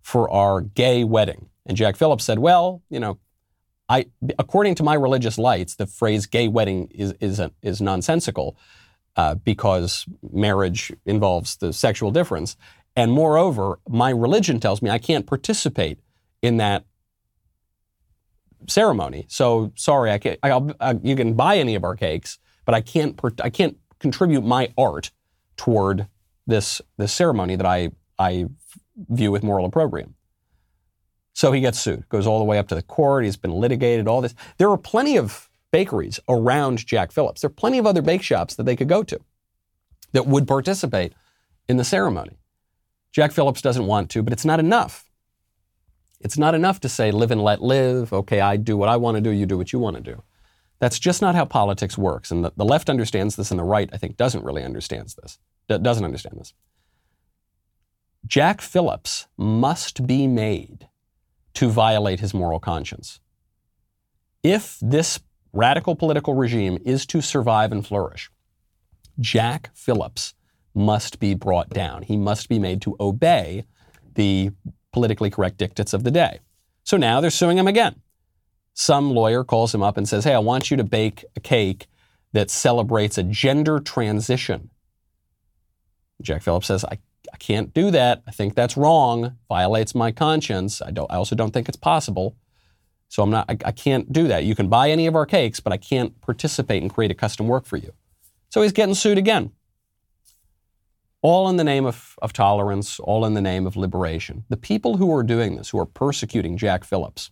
[0.00, 1.50] for our gay wedding.
[1.66, 3.18] And Jack Phillips said, well, you know,
[3.88, 4.06] I,
[4.38, 8.56] according to my religious lights, the phrase gay wedding is, is, a, is nonsensical
[9.16, 12.56] uh, because marriage involves the sexual difference.
[12.96, 15.98] And moreover, my religion tells me I can't participate
[16.42, 16.84] in that
[18.68, 19.26] ceremony.
[19.28, 22.80] So sorry, I can't, I, I, you can buy any of our cakes, but I
[22.80, 25.10] can't, I can't contribute my art
[25.56, 26.06] toward
[26.46, 28.46] this, this ceremony that I, I
[28.96, 30.14] view with moral opprobrium.
[31.32, 33.24] So he gets sued, goes all the way up to the court.
[33.24, 34.34] He's been litigated, all this.
[34.58, 37.40] There are plenty of bakeries around Jack Phillips.
[37.40, 39.18] There are plenty of other bake shops that they could go to
[40.12, 41.12] that would participate
[41.68, 42.38] in the ceremony.
[43.10, 45.10] Jack Phillips doesn't want to, but it's not enough.
[46.20, 48.12] It's not enough to say, live and let live.
[48.12, 50.22] Okay, I do what I want to do, you do what you want to do.
[50.78, 52.30] That's just not how politics works.
[52.30, 55.40] And the, the left understands this, and the right, I think, doesn't really understand this.
[55.66, 56.54] Doesn't understand this.
[58.28, 60.86] Jack Phillips must be made
[61.54, 63.18] to violate his moral conscience.
[64.44, 65.18] If this
[65.54, 68.30] radical political regime is to survive and flourish,
[69.20, 70.34] Jack Phillips
[70.74, 72.02] must be brought down.
[72.02, 73.64] He must be made to obey
[74.14, 74.50] the
[74.92, 76.40] politically correct dictates of the day.
[76.82, 78.02] So now they're suing him again.
[78.74, 81.86] Some lawyer calls him up and says, Hey, I want you to bake a cake
[82.32, 84.70] that celebrates a gender transition.
[86.20, 86.98] Jack Phillips says, I,
[87.32, 88.22] I can't do that.
[88.26, 90.82] I think that's wrong, violates my conscience.
[90.82, 92.36] I, don't, I also don't think it's possible.
[93.08, 94.44] So I'm not, I, I can't do that.
[94.44, 97.46] You can buy any of our cakes, but I can't participate and create a custom
[97.46, 97.92] work for you.
[98.50, 99.52] So he's getting sued again.
[101.22, 104.44] All in the name of, of tolerance, all in the name of liberation.
[104.48, 107.30] The people who are doing this, who are persecuting Jack Phillips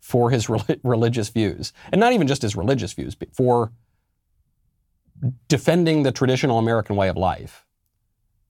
[0.00, 3.72] for his re- religious views, and not even just his religious views, but for
[5.48, 7.65] defending the traditional American way of life,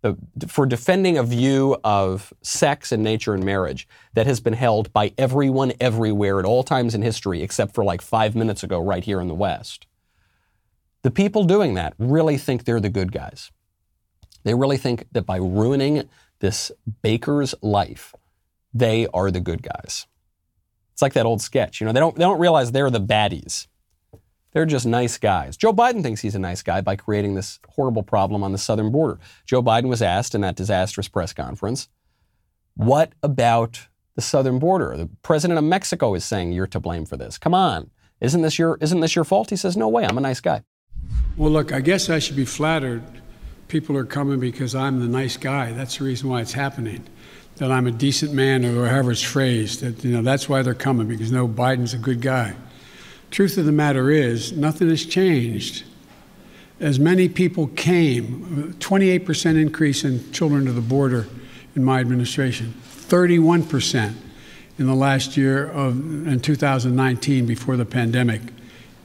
[0.07, 0.15] Uh,
[0.47, 5.13] for defending a view of sex and nature and marriage that has been held by
[5.19, 9.21] everyone everywhere at all times in history, except for like five minutes ago, right here
[9.21, 9.87] in the West.
[11.03, 13.51] The people doing that really think they're the good guys.
[14.45, 16.71] They really think that by ruining this
[17.03, 18.15] baker's life,
[18.73, 20.07] they are the good guys.
[20.93, 23.67] It's like that old sketch, you know, they don't, they don't realize they're the baddies.
[24.57, 25.55] They're just nice guys.
[25.55, 28.91] Joe Biden thinks he's a nice guy by creating this horrible problem on the southern
[28.91, 29.19] border.
[29.45, 31.91] Joe Biden was asked in that disastrous press conference,
[32.75, 34.97] what about the southern border?
[34.97, 37.37] The president of Mexico is saying you're to blame for this.
[37.37, 37.91] Come on.
[38.23, 39.51] Isn't this your isn't this your fault?
[39.51, 40.07] He says, "No way.
[40.07, 40.63] I'm a nice guy."
[41.37, 43.03] Well, look, I guess I should be flattered.
[43.69, 45.73] People are coming because I'm the nice guy.
[45.73, 47.05] That's the reason why it's happening.
[47.57, 49.81] That I'm a decent man, or however it's phrased.
[49.83, 52.57] That you know, that's why they're coming because no, Biden's a good guy.
[53.31, 55.85] Truth of the matter is, nothing has changed.
[56.81, 61.27] As many people came, 28% increase in children to the border
[61.75, 64.15] in my administration, 31%
[64.79, 68.43] in the last year of in 2019 before the pandemic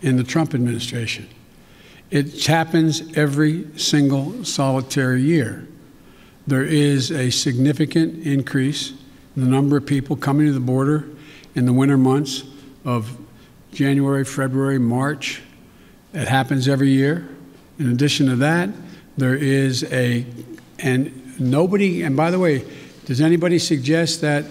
[0.01, 1.27] in the Trump administration.
[2.09, 5.67] It happens every single solitary year.
[6.45, 8.91] There is a significant increase
[9.35, 11.07] in the number of people coming to the border
[11.55, 12.43] in the winter months
[12.83, 13.17] of
[13.71, 15.41] January, February, March.
[16.13, 17.27] It happens every year.
[17.79, 18.69] In addition to that,
[19.17, 20.25] there is a,
[20.79, 22.65] and nobody, and by the way,
[23.05, 24.45] does anybody suggest that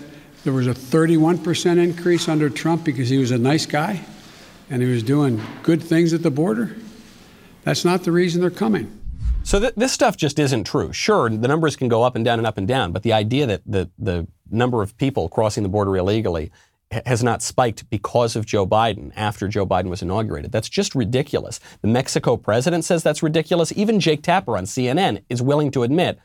[0.44, 4.00] there was a 31% increase under Trump because he was a nice guy
[4.70, 6.76] and he was doing good things at the border?
[7.62, 8.96] That's not the reason they're coming.
[9.42, 10.92] So th- this stuff just isn't true.
[10.92, 13.46] Sure, the numbers can go up and down and up and down, but the idea
[13.46, 16.50] that the, the number of people crossing the border illegally
[16.90, 20.50] has not spiked because of Joe Biden after Joe Biden was inaugurated.
[20.50, 21.60] That's just ridiculous.
[21.82, 23.72] The Mexico president says that's ridiculous.
[23.76, 26.18] Even Jake Tapper on CNN is willing to admit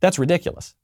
[0.00, 0.74] that's ridiculous.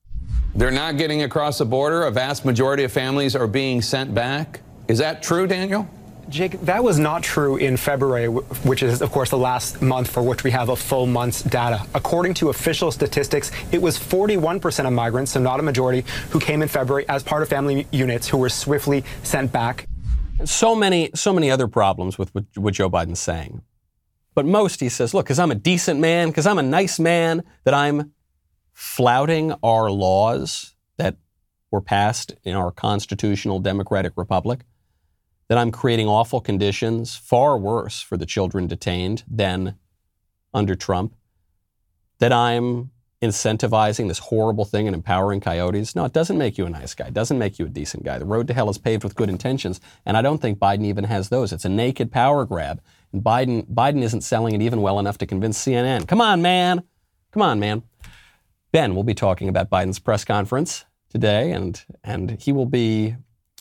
[0.54, 2.04] They're not getting across the border.
[2.04, 4.62] A vast majority of families are being sent back.
[4.88, 5.88] Is that true, Daniel?
[6.30, 10.22] Jake, that was not true in February, which is, of course, the last month for
[10.22, 11.84] which we have a full month's data.
[11.92, 16.62] According to official statistics, it was 41% of migrants, so not a majority, who came
[16.62, 19.88] in February as part of family units who were swiftly sent back.
[20.44, 23.62] So many, so many other problems with what Joe Biden's saying.
[24.34, 27.42] But most, he says, look, because I'm a decent man, because I'm a nice man,
[27.64, 28.12] that I'm
[28.72, 31.16] flouting our laws that
[31.72, 34.60] were passed in our constitutional democratic republic
[35.50, 39.74] that I'm creating awful conditions, far worse for the children detained than
[40.54, 41.16] under Trump,
[42.20, 45.96] that I'm incentivizing this horrible thing and empowering coyotes.
[45.96, 47.08] No, it doesn't make you a nice guy.
[47.08, 48.20] It doesn't make you a decent guy.
[48.20, 51.02] The road to hell is paved with good intentions, and I don't think Biden even
[51.02, 51.52] has those.
[51.52, 52.80] It's a naked power grab.
[53.12, 56.06] And Biden, Biden isn't selling it even well enough to convince CNN.
[56.06, 56.84] Come on, man.
[57.32, 57.82] Come on, man.
[58.70, 63.16] Ben will be talking about Biden's press conference today, and, and he will be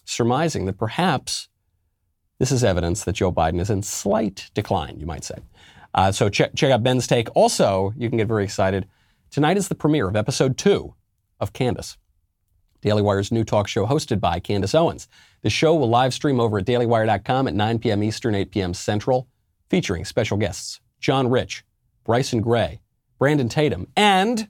[0.05, 1.49] surmising that perhaps
[2.39, 5.35] this is evidence that Joe Biden is in slight decline, you might say.
[5.93, 7.27] Uh, so check, check out Ben's take.
[7.35, 8.87] Also, you can get very excited.
[9.29, 10.95] Tonight is the premiere of episode two
[11.39, 11.97] of Candace,
[12.81, 15.07] Daily Wire's new talk show hosted by Candace Owens.
[15.41, 18.03] The show will live stream over at dailywire.com at 9 p.m.
[18.03, 18.73] Eastern, 8 p.m.
[18.73, 19.27] Central,
[19.69, 21.63] featuring special guests John Rich,
[22.03, 22.81] Bryson Gray,
[23.17, 24.49] Brandon Tatum, and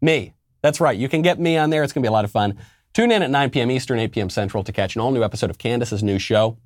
[0.00, 0.34] me.
[0.62, 0.96] That's right.
[0.96, 1.82] You can get me on there.
[1.82, 2.58] It's going to be a lot of fun.
[2.94, 3.70] Tune in at 9 p.m.
[3.70, 4.30] Eastern, 8 p.m.
[4.30, 6.56] Central to catch an all new episode of Candace's new show.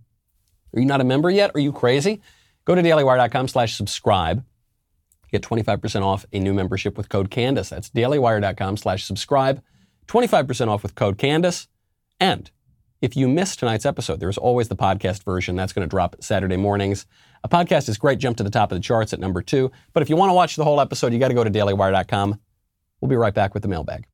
[0.74, 1.52] Are you not a member yet?
[1.54, 2.20] Are you crazy?
[2.64, 4.44] Go to dailywire.com slash subscribe.
[5.30, 7.70] Get 25% off a new membership with code Candace.
[7.70, 9.62] That's dailywire.com slash subscribe.
[10.06, 11.68] 25% off with code Candace.
[12.18, 12.50] And
[13.00, 15.54] if you missed tonight's episode, there's always the podcast version.
[15.54, 17.06] That's going to drop Saturday mornings.
[17.44, 18.18] A podcast is great.
[18.18, 19.70] Jump to the top of the charts at number two.
[19.92, 22.40] But if you want to watch the whole episode, you got to go to dailywire.com.
[23.00, 24.06] We'll be right back with the mailbag.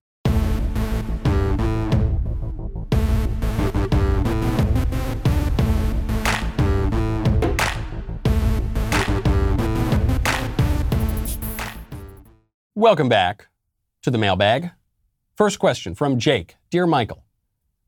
[12.77, 13.47] Welcome back
[14.03, 14.73] to the mailbag.
[15.37, 17.25] First question from Jake Dear Michael,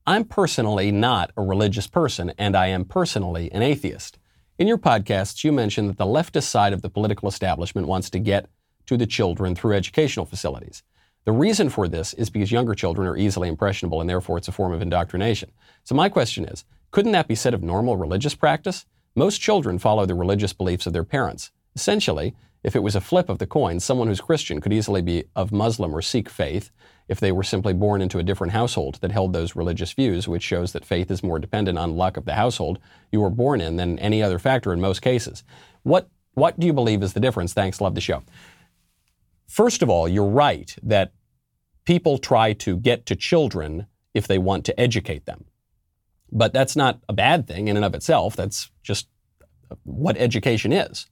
[0.06, 4.20] I'm personally not a religious person, and I am personally an atheist.
[4.60, 8.20] In your podcasts, you mentioned that the leftist side of the political establishment wants to
[8.20, 8.48] get
[8.86, 10.84] to the children through educational facilities.
[11.24, 14.52] The reason for this is because younger children are easily impressionable, and therefore it's a
[14.52, 15.50] form of indoctrination.
[15.82, 18.86] So, my question is couldn't that be said of normal religious practice?
[19.16, 21.50] Most children follow the religious beliefs of their parents.
[21.74, 25.24] Essentially, if it was a flip of the coin, someone who's Christian could easily be
[25.36, 26.70] of Muslim or Sikh faith
[27.08, 30.42] if they were simply born into a different household that held those religious views, which
[30.42, 32.78] shows that faith is more dependent on luck of the household
[33.12, 35.44] you were born in than any other factor in most cases.
[35.84, 37.52] What, what do you believe is the difference?
[37.52, 38.22] Thanks, love the show.
[39.46, 41.12] First of all, you're right that
[41.84, 45.44] people try to get to children if they want to educate them.
[46.32, 48.34] But that's not a bad thing in and of itself.
[48.34, 49.06] That's just
[49.84, 51.06] what education is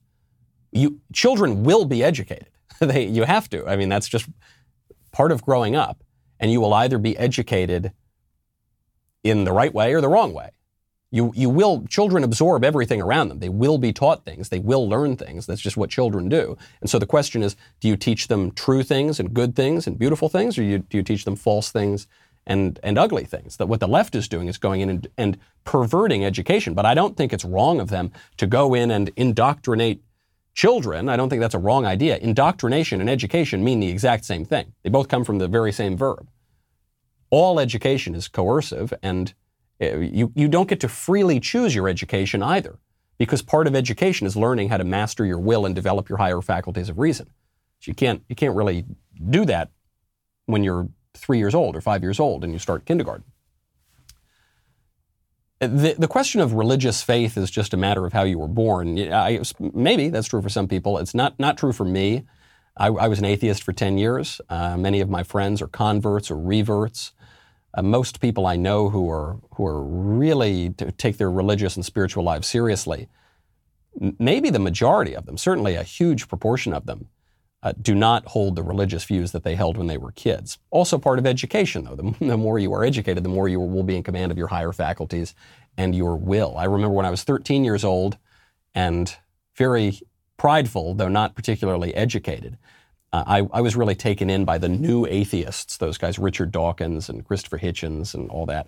[0.75, 2.49] you children will be educated.
[2.79, 3.67] they, you have to.
[3.67, 4.27] I mean, that's just
[5.11, 6.03] part of growing up.
[6.39, 7.93] And you will either be educated
[9.23, 10.51] in the right way or the wrong way.
[11.11, 13.39] You, you will, children absorb everything around them.
[13.39, 14.49] They will be taught things.
[14.49, 15.45] They will learn things.
[15.45, 16.57] That's just what children do.
[16.81, 19.97] And so the question is, do you teach them true things and good things and
[19.97, 22.05] beautiful things, or you, do you teach them false things
[22.45, 23.55] and, and ugly things?
[23.57, 26.73] That what the left is doing is going in and, and perverting education.
[26.73, 30.01] But I don't think it's wrong of them to go in and indoctrinate
[30.55, 32.17] children, I don't think that's a wrong idea.
[32.17, 34.73] Indoctrination and education mean the exact same thing.
[34.81, 36.27] They both come from the very same verb.
[37.29, 39.33] All education is coercive, and
[39.79, 42.79] eh, you, you don't get to freely choose your education either,
[43.17, 46.41] because part of education is learning how to master your will and develop your higher
[46.41, 47.27] faculties of reason.
[47.81, 48.85] So you can't, you can't really
[49.29, 49.71] do that
[50.45, 53.25] when you're three years old or five years old and you start kindergarten.
[55.59, 58.99] The, the question of religious faith is just a matter of how you were born.
[59.11, 60.97] I, maybe that's true for some people.
[60.97, 62.25] It's not, not true for me.
[62.77, 64.41] I, I was an atheist for 10 years.
[64.49, 67.13] Uh, many of my friends are converts or reverts.
[67.73, 72.23] Uh, most people I know who are, who are really take their religious and spiritual
[72.23, 73.07] lives seriously,
[74.19, 77.07] maybe the majority of them, certainly a huge proportion of them,
[77.65, 80.59] uh, do not hold the religious views that they held when they were kids.
[80.69, 81.95] Also, part of education, though.
[81.95, 84.47] The, the, more you are educated, the more you will be in command of your
[84.47, 85.33] higher faculties
[85.75, 86.55] and your will.
[86.57, 88.17] I remember when I was 13 years old
[88.75, 89.13] and
[89.55, 89.99] very
[90.37, 92.59] prideful, though not particularly educated.
[93.11, 97.09] Uh, I, I, was really taken in by the new atheists, those guys, Richard Dawkins
[97.09, 98.67] and Christopher Hitchens and all that.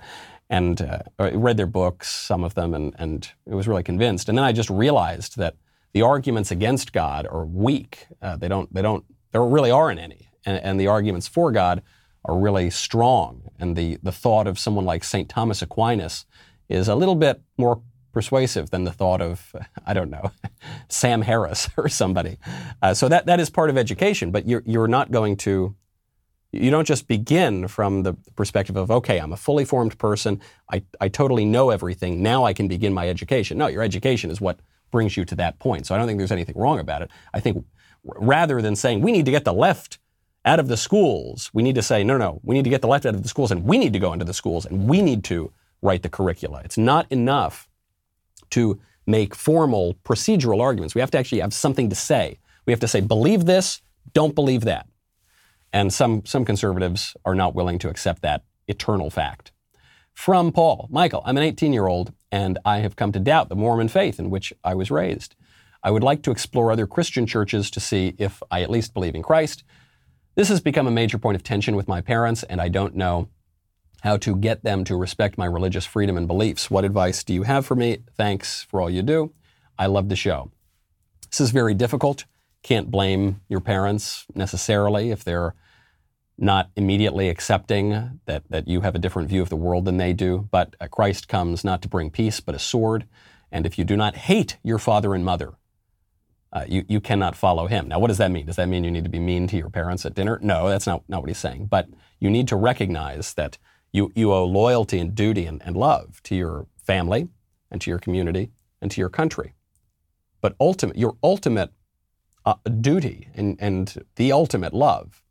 [0.49, 4.27] And uh, read their books, some of them, and, and was really convinced.
[4.27, 5.55] And then I just realized that
[5.93, 8.07] the arguments against God are weak.
[8.21, 10.29] Uh, they don't, they don't, there really aren't any.
[10.45, 11.81] And, and, the arguments for God
[12.23, 13.49] are really strong.
[13.59, 15.27] And the, the thought of someone like St.
[15.27, 16.25] Thomas Aquinas
[16.69, 17.81] is a little bit more
[18.13, 20.31] persuasive than the thought of, I don't know,
[20.89, 22.37] Sam Harris or somebody.
[22.81, 25.75] Uh, so that, that is part of education, but you're, you're not going to,
[26.51, 30.41] you don't just begin from the perspective of, okay, I'm a fully formed person.
[30.71, 32.23] I, I totally know everything.
[32.23, 33.57] Now I can begin my education.
[33.57, 34.59] No, your education is what
[34.91, 35.85] brings you to that point.
[35.85, 37.11] So I don't think there's anything wrong about it.
[37.33, 37.65] I think
[38.03, 39.99] rather than saying we need to get the left
[40.45, 42.87] out of the schools, we need to say, no, no, we need to get the
[42.87, 45.01] left out of the schools and we need to go into the schools and we
[45.01, 46.61] need to write the curricula.
[46.63, 47.67] It's not enough
[48.51, 50.95] to make formal procedural arguments.
[50.95, 52.39] We have to actually have something to say.
[52.65, 53.81] We have to say, believe this,
[54.13, 54.87] don't believe that.
[55.73, 59.51] And some, some conservatives are not willing to accept that eternal fact.
[60.13, 63.55] From Paul Michael, I'm an 18 year old and I have come to doubt the
[63.55, 65.35] Mormon faith in which I was raised.
[65.83, 69.15] I would like to explore other Christian churches to see if I at least believe
[69.15, 69.63] in Christ.
[70.35, 73.29] This has become a major point of tension with my parents, and I don't know
[74.01, 76.69] how to get them to respect my religious freedom and beliefs.
[76.69, 77.99] What advice do you have for me?
[78.15, 79.33] Thanks for all you do.
[79.79, 80.51] I love the show.
[81.29, 82.25] This is very difficult.
[82.63, 85.55] Can't blame your parents necessarily if they're
[86.37, 90.13] not immediately accepting that, that you have a different view of the world than they
[90.13, 90.47] do.
[90.51, 93.07] But uh, Christ comes not to bring peace, but a sword.
[93.51, 95.53] And if you do not hate your father and mother,
[96.53, 97.87] uh, you, you cannot follow him.
[97.87, 98.45] Now, what does that mean?
[98.45, 100.39] Does that mean you need to be mean to your parents at dinner?
[100.41, 101.65] No, that's not, not what he's saying.
[101.65, 103.57] But you need to recognize that
[103.91, 107.29] you, you owe loyalty and duty and, and love to your family
[107.71, 109.53] and to your community and to your country.
[110.39, 111.71] But ultimate, your ultimate
[112.45, 115.23] uh, duty and, and the ultimate love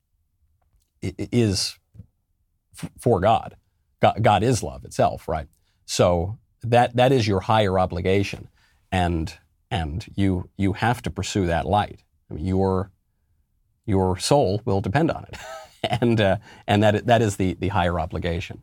[1.18, 1.78] is
[2.98, 3.56] for God.
[4.00, 4.22] God.
[4.22, 5.48] God is love itself, right?
[5.86, 8.48] So that that is your higher obligation,
[8.92, 9.32] and
[9.70, 12.02] and you you have to pursue that light.
[12.30, 12.90] I mean, your
[13.86, 15.38] your soul will depend on it,
[16.02, 16.36] and uh,
[16.66, 18.62] and that that is the the higher obligation.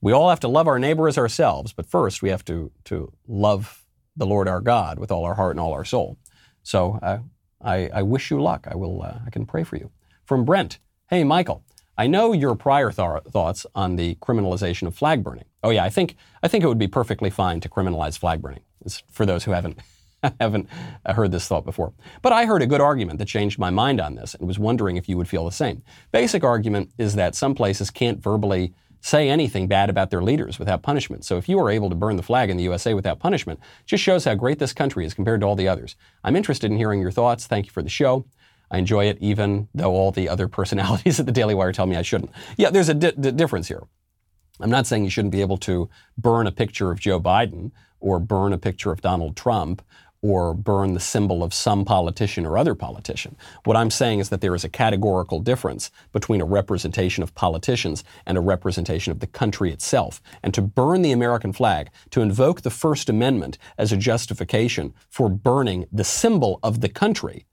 [0.00, 3.12] We all have to love our neighbor as ourselves, but first we have to to
[3.26, 3.84] love
[4.16, 6.18] the Lord our God with all our heart and all our soul.
[6.62, 7.18] So uh,
[7.62, 8.66] I, I wish you luck.
[8.70, 9.02] I will.
[9.02, 9.90] Uh, I can pray for you.
[10.24, 10.78] From Brent
[11.10, 11.62] Hey, Michael,
[11.96, 15.44] I know your prior th- thoughts on the criminalization of flag burning.
[15.62, 18.62] Oh, yeah, I think, I think it would be perfectly fine to criminalize flag burning,
[18.84, 19.78] it's for those who haven't.
[20.40, 20.68] haven't
[21.04, 21.92] uh, heard this thought before.
[22.22, 24.96] But I heard a good argument that changed my mind on this and was wondering
[24.96, 25.82] if you would feel the same.
[26.12, 28.72] Basic argument is that some places can't verbally
[29.04, 31.26] say anything bad about their leaders without punishment.
[31.26, 34.02] So if you are able to burn the flag in the USA without punishment, just
[34.02, 35.94] shows how great this country is compared to all the others.
[36.24, 37.46] I'm interested in hearing your thoughts.
[37.46, 38.24] Thank you for the show.
[38.74, 41.96] I enjoy it even though all the other personalities at the Daily Wire tell me
[41.96, 42.32] I shouldn't.
[42.56, 43.84] Yeah, there's a di- di- difference here.
[44.60, 47.70] I'm not saying you shouldn't be able to burn a picture of Joe Biden
[48.00, 49.80] or burn a picture of Donald Trump
[50.22, 53.36] or burn the symbol of some politician or other politician.
[53.64, 58.02] What I'm saying is that there is a categorical difference between a representation of politicians
[58.26, 60.20] and a representation of the country itself.
[60.42, 65.28] And to burn the American flag, to invoke the First Amendment as a justification for
[65.28, 67.44] burning the symbol of the country,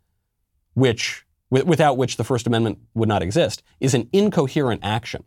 [0.73, 5.23] which without which the First Amendment would not exist, is an incoherent action.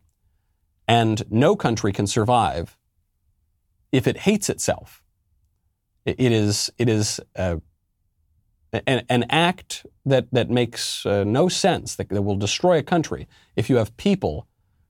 [0.89, 2.79] And no country can survive
[3.93, 5.03] if it hates itself.
[6.07, 7.57] It is, it is uh,
[8.73, 13.27] an, an, act that, that makes uh, no sense, that, that will destroy a country
[13.57, 14.47] if you have people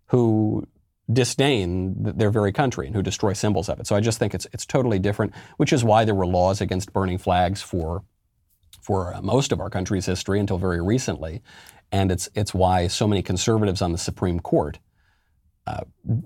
[0.07, 0.67] who
[1.13, 3.87] disdain their very country and who destroy symbols of it.
[3.87, 6.93] So I just think it's, it's totally different, which is why there were laws against
[6.93, 8.03] burning flags for,
[8.85, 11.43] for uh, most of our country's history until very recently.
[11.91, 14.78] And it's, it's why so many conservatives on the Supreme Court
[15.66, 15.85] uh,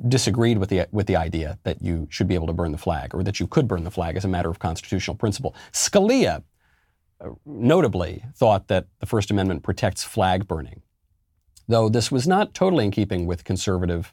[0.08, 3.14] disagreed with the with the idea that you should be able to burn the flag
[3.14, 5.54] or that you could burn the flag as a matter of constitutional principle.
[5.72, 6.42] Scalia
[7.20, 10.82] uh, notably thought that the First Amendment protects flag burning,
[11.68, 14.12] though this was not totally in keeping with conservative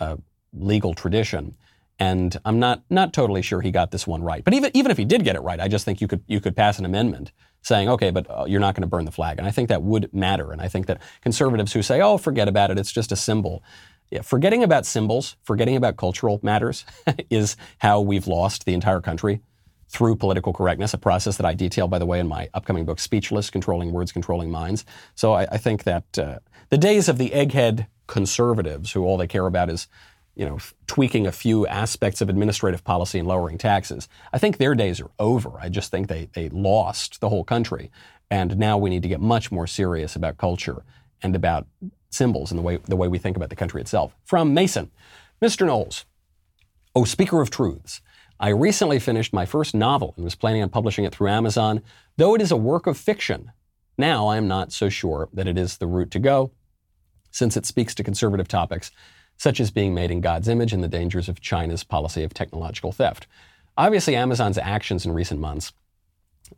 [0.00, 0.16] uh,
[0.52, 1.54] legal tradition.
[1.98, 4.44] And I'm not not totally sure he got this one right.
[4.44, 6.40] But even even if he did get it right, I just think you could you
[6.40, 7.32] could pass an amendment
[7.62, 9.38] saying, okay, but uh, you're not going to burn the flag.
[9.38, 10.52] And I think that would matter.
[10.52, 13.60] And I think that conservatives who say, oh, forget about it, it's just a symbol,
[14.10, 16.84] yeah, forgetting about symbols, forgetting about cultural matters
[17.30, 19.40] is how we've lost the entire country
[19.88, 22.98] through political correctness, a process that I detail, by the way, in my upcoming book,
[22.98, 24.84] Speechless Controlling Words, Controlling Minds.
[25.14, 26.38] So I, I think that uh,
[26.70, 29.88] the days of the egghead conservatives, who all they care about is
[30.36, 34.06] you know, tweaking a few aspects of administrative policy and lowering taxes.
[34.32, 35.58] I think their days are over.
[35.58, 37.90] I just think they, they lost the whole country.
[38.30, 40.84] And now we need to get much more serious about culture
[41.22, 41.66] and about
[42.10, 44.14] symbols and the way, the way we think about the country itself.
[44.24, 44.90] From Mason
[45.42, 45.66] Mr.
[45.66, 46.04] Knowles,
[46.94, 48.00] oh, speaker of truths.
[48.38, 51.82] I recently finished my first novel and was planning on publishing it through Amazon,
[52.18, 53.52] though it is a work of fiction.
[53.96, 56.52] Now I am not so sure that it is the route to go,
[57.30, 58.90] since it speaks to conservative topics
[59.36, 62.92] such as being made in God's image and the dangers of China's policy of technological
[62.92, 63.26] theft.
[63.76, 65.72] Obviously, Amazon's actions in recent months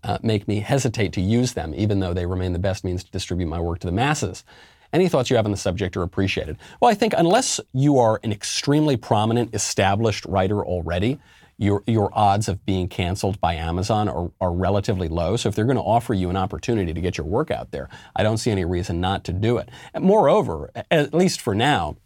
[0.04, 3.10] uh, make me hesitate to use them, even though they remain the best means to
[3.10, 4.44] distribute my work to the masses.
[4.92, 6.56] Any thoughts you have on the subject are appreciated.
[6.80, 11.18] Well, I think unless you are an extremely prominent, established writer already,
[11.58, 15.36] your, your odds of being canceled by Amazon are, are relatively low.
[15.36, 17.88] So if they're going to offer you an opportunity to get your work out there,
[18.14, 19.68] I don't see any reason not to do it.
[19.92, 21.96] And moreover, at least for now,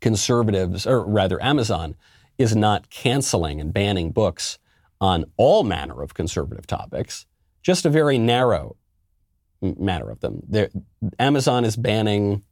[0.00, 1.94] conservatives, or rather Amazon,
[2.38, 4.58] is not canceling and banning books
[5.00, 7.26] on all manner of conservative topics,
[7.62, 8.76] just a very narrow
[9.60, 10.42] matter of them.
[10.48, 10.70] They're,
[11.18, 12.42] Amazon is banning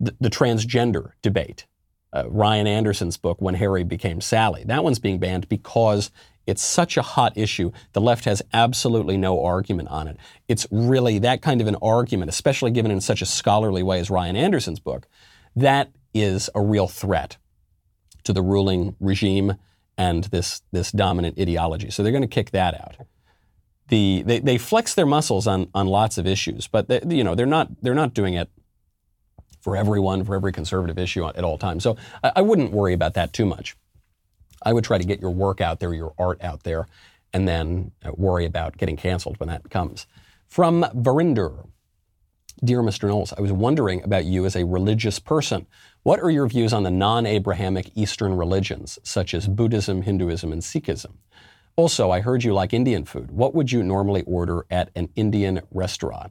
[0.00, 1.66] the, the transgender debate.
[2.12, 6.12] Uh, Ryan Anderson's book, When Harry Became Sally, that one's being banned because
[6.46, 7.72] it's such a hot issue.
[7.92, 10.16] The left has absolutely no argument on it.
[10.46, 14.10] It's really that kind of an argument, especially given in such a scholarly way as
[14.10, 15.08] Ryan Anderson's book,
[15.56, 17.36] that is a real threat
[18.22, 19.56] to the ruling regime
[19.98, 21.90] and this, this dominant ideology.
[21.90, 23.06] So they're going to kick that out
[23.88, 27.34] the they, they flex their muscles on on lots of issues, but they, you know
[27.34, 28.50] they're not they're not doing it
[29.60, 31.82] for everyone for every conservative issue at all times.
[31.82, 33.76] So I, I wouldn't worry about that too much.
[34.62, 36.86] I would try to get your work out there, your art out there,
[37.32, 40.06] and then uh, worry about getting canceled when that comes.
[40.46, 41.64] From Verinder.
[42.62, 43.08] Dear Mr.
[43.08, 45.66] Knowles, I was wondering about you as a religious person.
[46.04, 50.60] What are your views on the non Abrahamic Eastern religions, such as Buddhism, Hinduism, and
[50.60, 51.12] Sikhism?
[51.76, 53.30] Also, I heard you like Indian food.
[53.30, 56.30] What would you normally order at an Indian restaurant?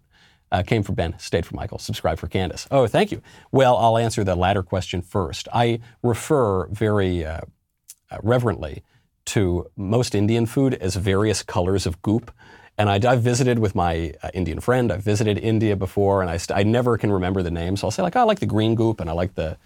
[0.52, 2.68] Uh, came for Ben, stayed for Michael, subscribe for Candace.
[2.70, 3.24] Oh, thank you.
[3.52, 5.48] Well, I'll answer the latter question first.
[5.52, 7.42] I refer very uh,
[8.12, 8.84] uh, reverently
[9.26, 12.32] to most Indian food as various colors of goop.
[12.78, 14.92] And I, have visited with my uh, Indian friend.
[14.92, 17.78] I've visited India before, and I, st- I never can remember the name.
[17.78, 19.58] So I'll say like, oh, I like the green goop, and I like the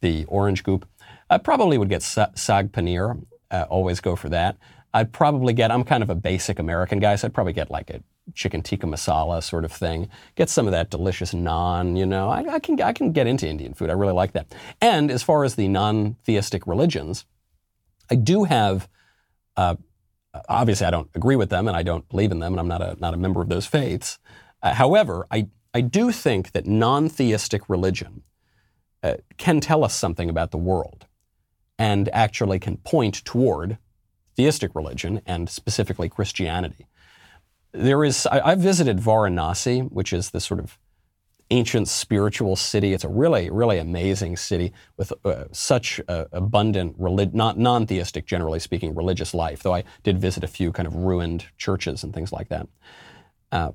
[0.00, 0.86] the orange goop.
[1.30, 3.24] I probably would get sa- sag paneer.
[3.50, 4.56] Uh, always go for that.
[4.94, 7.88] I'd probably get, I'm kind of a basic American guy, so I'd probably get like
[7.88, 8.02] a
[8.34, 10.10] chicken tikka masala sort of thing.
[10.34, 12.28] Get some of that delicious naan, you know.
[12.28, 13.88] I, I can, I can get into Indian food.
[13.88, 14.54] I really like that.
[14.80, 17.24] And as far as the non theistic religions,
[18.10, 18.88] I do have,
[19.56, 19.76] uh,
[20.48, 22.82] obviously, I don't agree with them and I don't believe in them, and I'm not
[22.82, 24.18] a, not a member of those faiths.
[24.62, 28.22] Uh, however, I, I do think that non theistic religion
[29.02, 31.06] uh, can tell us something about the world
[31.78, 33.78] and actually can point toward
[34.36, 36.86] theistic religion and specifically Christianity.
[37.72, 40.78] There is, I, have visited Varanasi, which is this sort of
[41.52, 42.94] ancient spiritual city.
[42.94, 48.58] It's a really, really amazing city with uh, such uh, abundant, relig- not non-theistic, generally
[48.58, 49.62] speaking, religious life.
[49.62, 52.68] Though I did visit a few kind of ruined churches and things like that.
[53.52, 53.72] Uh,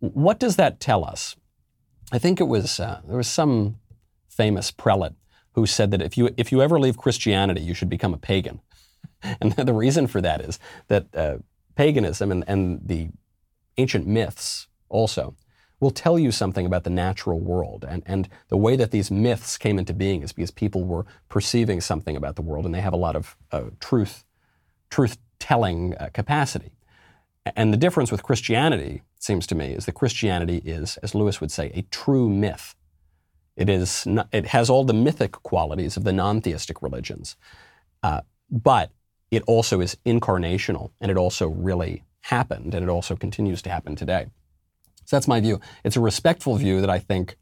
[0.00, 1.36] what does that tell us?
[2.10, 3.76] I think it was uh, there was some
[4.28, 5.14] famous prelate
[5.52, 8.60] who said that if you if you ever leave Christianity, you should become a pagan.
[9.40, 11.38] And the reason for that is that uh,
[11.74, 13.08] paganism and, and the
[13.76, 15.34] ancient myths also
[15.80, 17.84] will tell you something about the natural world.
[17.88, 21.80] And, and the way that these myths came into being is because people were perceiving
[21.80, 24.24] something about the world and they have a lot of uh, truth,
[24.90, 26.72] truth telling uh, capacity.
[27.56, 31.40] And the difference with Christianity, it seems to me, is that Christianity is, as Lewis
[31.40, 32.74] would say, a true myth.
[33.56, 37.36] It, is not, it has all the mythic qualities of the non theistic religions,
[38.02, 38.20] uh,
[38.50, 38.92] but
[39.30, 43.96] it also is incarnational and it also really happened and it also continues to happen
[43.96, 44.26] today.
[45.08, 45.58] So that's my view.
[45.84, 47.38] It's a respectful view that I think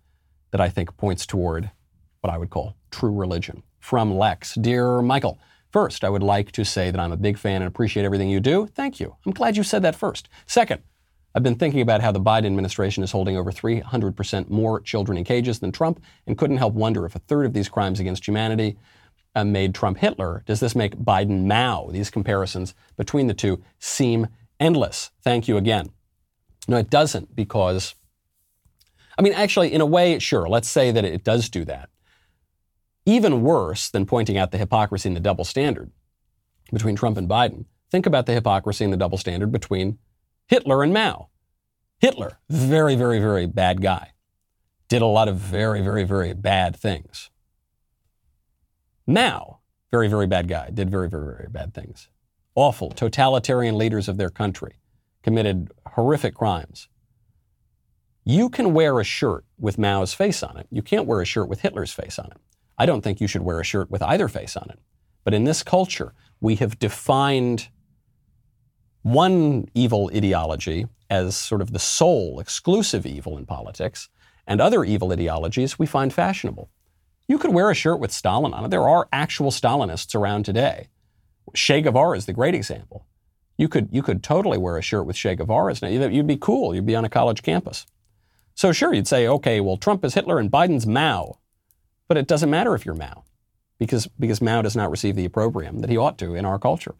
[0.53, 1.73] that I think points toward
[2.21, 3.65] what I would call true religion.
[3.81, 5.41] From Lex, dear Michael,
[5.73, 8.39] first I would like to say that I'm a big fan and appreciate everything you
[8.39, 8.69] do.
[8.69, 9.17] Thank you.
[9.27, 10.29] I'm glad you said that first.
[10.47, 10.81] Second,
[11.35, 15.25] I've been thinking about how the Biden administration is holding over 300% more children in
[15.25, 18.79] cages than Trump and couldn't help wonder if a third of these crimes against humanity
[19.35, 20.45] uh, made Trump Hitler.
[20.47, 21.89] Does this make Biden Mao?
[21.91, 24.29] These comparisons between the two seem
[24.61, 25.11] endless.
[25.25, 25.91] Thank you again.
[26.69, 27.95] No, it doesn't because,
[29.19, 31.91] I mean, actually, in a way, sure, let's say that it does do that.
[33.05, 35.93] Even worse than pointing out the hypocrisy and the double standard
[36.73, 39.99] between Trump and Biden, think about the hypocrisy and the double standard between
[40.49, 41.29] Hitler and Mao.
[42.01, 44.13] Hitler, very, very, very bad guy,
[44.89, 47.31] did a lot of very, very, very bad things.
[49.07, 49.61] Mao,
[49.93, 52.09] very, very bad guy, did very, very, very bad things.
[52.57, 54.79] Awful, totalitarian leaders of their country
[55.27, 56.89] committed horrific crimes.
[58.25, 60.69] You can wear a shirt with Mao's face on it.
[60.71, 62.37] You can't wear a shirt with Hitler's face on it.
[62.79, 64.79] I don't think you should wear a shirt with either face on it.
[65.25, 67.71] But in this culture, we have defined
[69.03, 74.09] one evil ideology as sort of the sole exclusive evil in politics,
[74.47, 76.71] and other evil ideologies we find fashionable.
[77.27, 78.71] You could wear a shirt with Stalin on it.
[78.71, 80.87] There are actual Stalinists around today.
[81.53, 83.07] Che Guevara is the great example.
[83.59, 86.13] You could, you could totally wear a shirt with Che Guevara's name.
[86.13, 86.75] You'd be cool.
[86.75, 87.87] You'd be on a college campus.
[88.55, 91.39] So sure, you'd say, okay, well, Trump is Hitler and Biden's Mao.
[92.09, 93.25] But it doesn't matter if you're Mao,
[93.79, 96.95] because, because Mao does not receive the opprobrium that he ought to in our culture.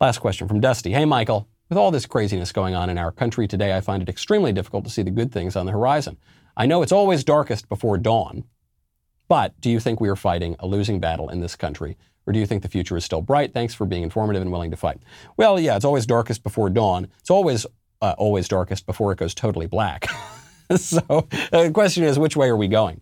[0.00, 0.92] Last question from Dusty.
[0.92, 1.48] Hey, Michael.
[1.70, 4.84] With all this craziness going on in our country today, I find it extremely difficult
[4.84, 6.18] to see the good things on the horizon.
[6.56, 8.44] I know it's always darkest before dawn,
[9.28, 11.96] but do you think we are fighting a losing battle in this country?
[12.26, 13.52] Or do you think the future is still bright?
[13.52, 15.02] Thanks for being informative and willing to fight.
[15.36, 17.08] Well, yeah, it's always darkest before dawn.
[17.20, 17.66] It's always
[18.00, 20.06] uh, always darkest before it goes totally black.
[20.76, 23.00] so uh, the question is, which way are we going?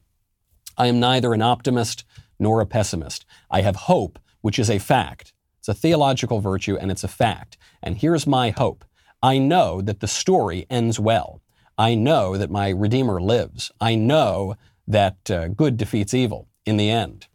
[0.77, 2.05] I am neither an optimist
[2.39, 3.25] nor a pessimist.
[3.51, 5.33] I have hope, which is a fact.
[5.59, 7.57] It's a theological virtue and it's a fact.
[7.83, 8.85] And here's my hope.
[9.23, 11.41] I know that the story ends well.
[11.79, 13.70] I know that my Redeemer lives.
[13.81, 14.57] I know
[14.89, 17.29] that uh, good defeats evil in the end.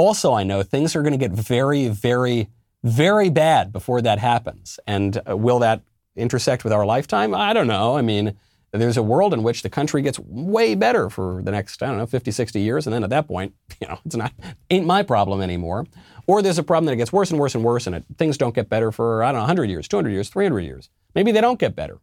[0.00, 2.48] Also, I know things are going to get very, very,
[2.82, 4.80] very bad before that happens.
[4.86, 5.82] And uh, will that
[6.16, 7.34] intersect with our lifetime?
[7.34, 7.98] I don't know.
[7.98, 8.34] I mean,
[8.72, 11.98] there's a world in which the country gets way better for the next, I don't
[11.98, 12.86] know, 50, 60 years.
[12.86, 14.32] And then at that point, you know, it's not,
[14.70, 15.84] ain't my problem anymore.
[16.26, 18.38] Or there's a problem that it gets worse and worse and worse and it, things
[18.38, 20.88] don't get better for, I don't know, 100 years, 200 years, 300 years.
[21.14, 22.00] Maybe they don't get better.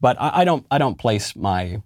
[0.00, 1.82] But I, I don't, I don't place my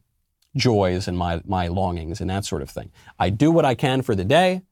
[0.54, 2.92] joys and my, my longings and that sort of thing.
[3.18, 4.62] I do what I can for the day,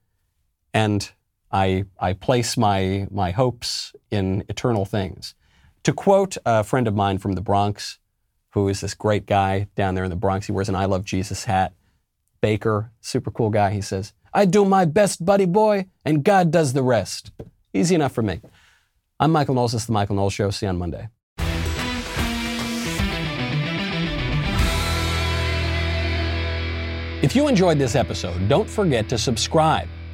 [0.72, 1.10] and
[1.50, 5.34] I, I place my, my hopes in eternal things.
[5.84, 7.98] To quote a friend of mine from the Bronx,
[8.50, 11.04] who is this great guy down there in the Bronx, he wears an I Love
[11.04, 11.72] Jesus hat.
[12.40, 16.72] Baker, super cool guy, he says, I do my best, buddy boy, and God does
[16.72, 17.32] the rest.
[17.74, 18.40] Easy enough for me.
[19.18, 19.72] I'm Michael Knowles.
[19.72, 20.50] This is The Michael Knowles Show.
[20.50, 21.08] See you on Monday.
[27.22, 29.88] If you enjoyed this episode, don't forget to subscribe.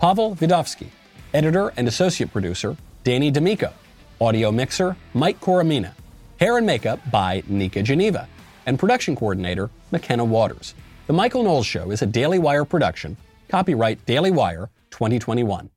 [0.00, 0.86] Pavel Vidovsky.
[1.34, 2.74] Editor and associate producer,
[3.04, 3.70] Danny D'Amico.
[4.18, 5.92] Audio mixer, Mike Coromina.
[6.38, 8.26] Hair and makeup by Nika Geneva.
[8.64, 10.74] And production coordinator, McKenna Waters.
[11.06, 13.14] The Michael Knowles Show is a Daily Wire production.
[13.50, 15.68] Copyright Daily Wire 2021.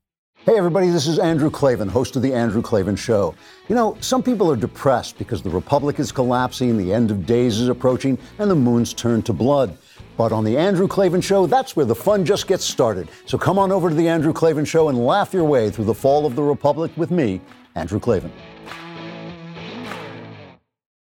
[0.46, 3.34] Hey, everybody, this is Andrew Klavan, host of The Andrew Klavan Show.
[3.68, 7.60] You know, some people are depressed because the Republic is collapsing, the end of days
[7.60, 9.76] is approaching, and the moon's turned to blood.
[10.16, 13.08] But on The Andrew Klavan Show, that's where the fun just gets started.
[13.26, 15.94] So come on over to The Andrew Klavan Show and laugh your way through the
[15.94, 17.40] fall of the Republic with me,
[17.74, 18.32] Andrew Klavan.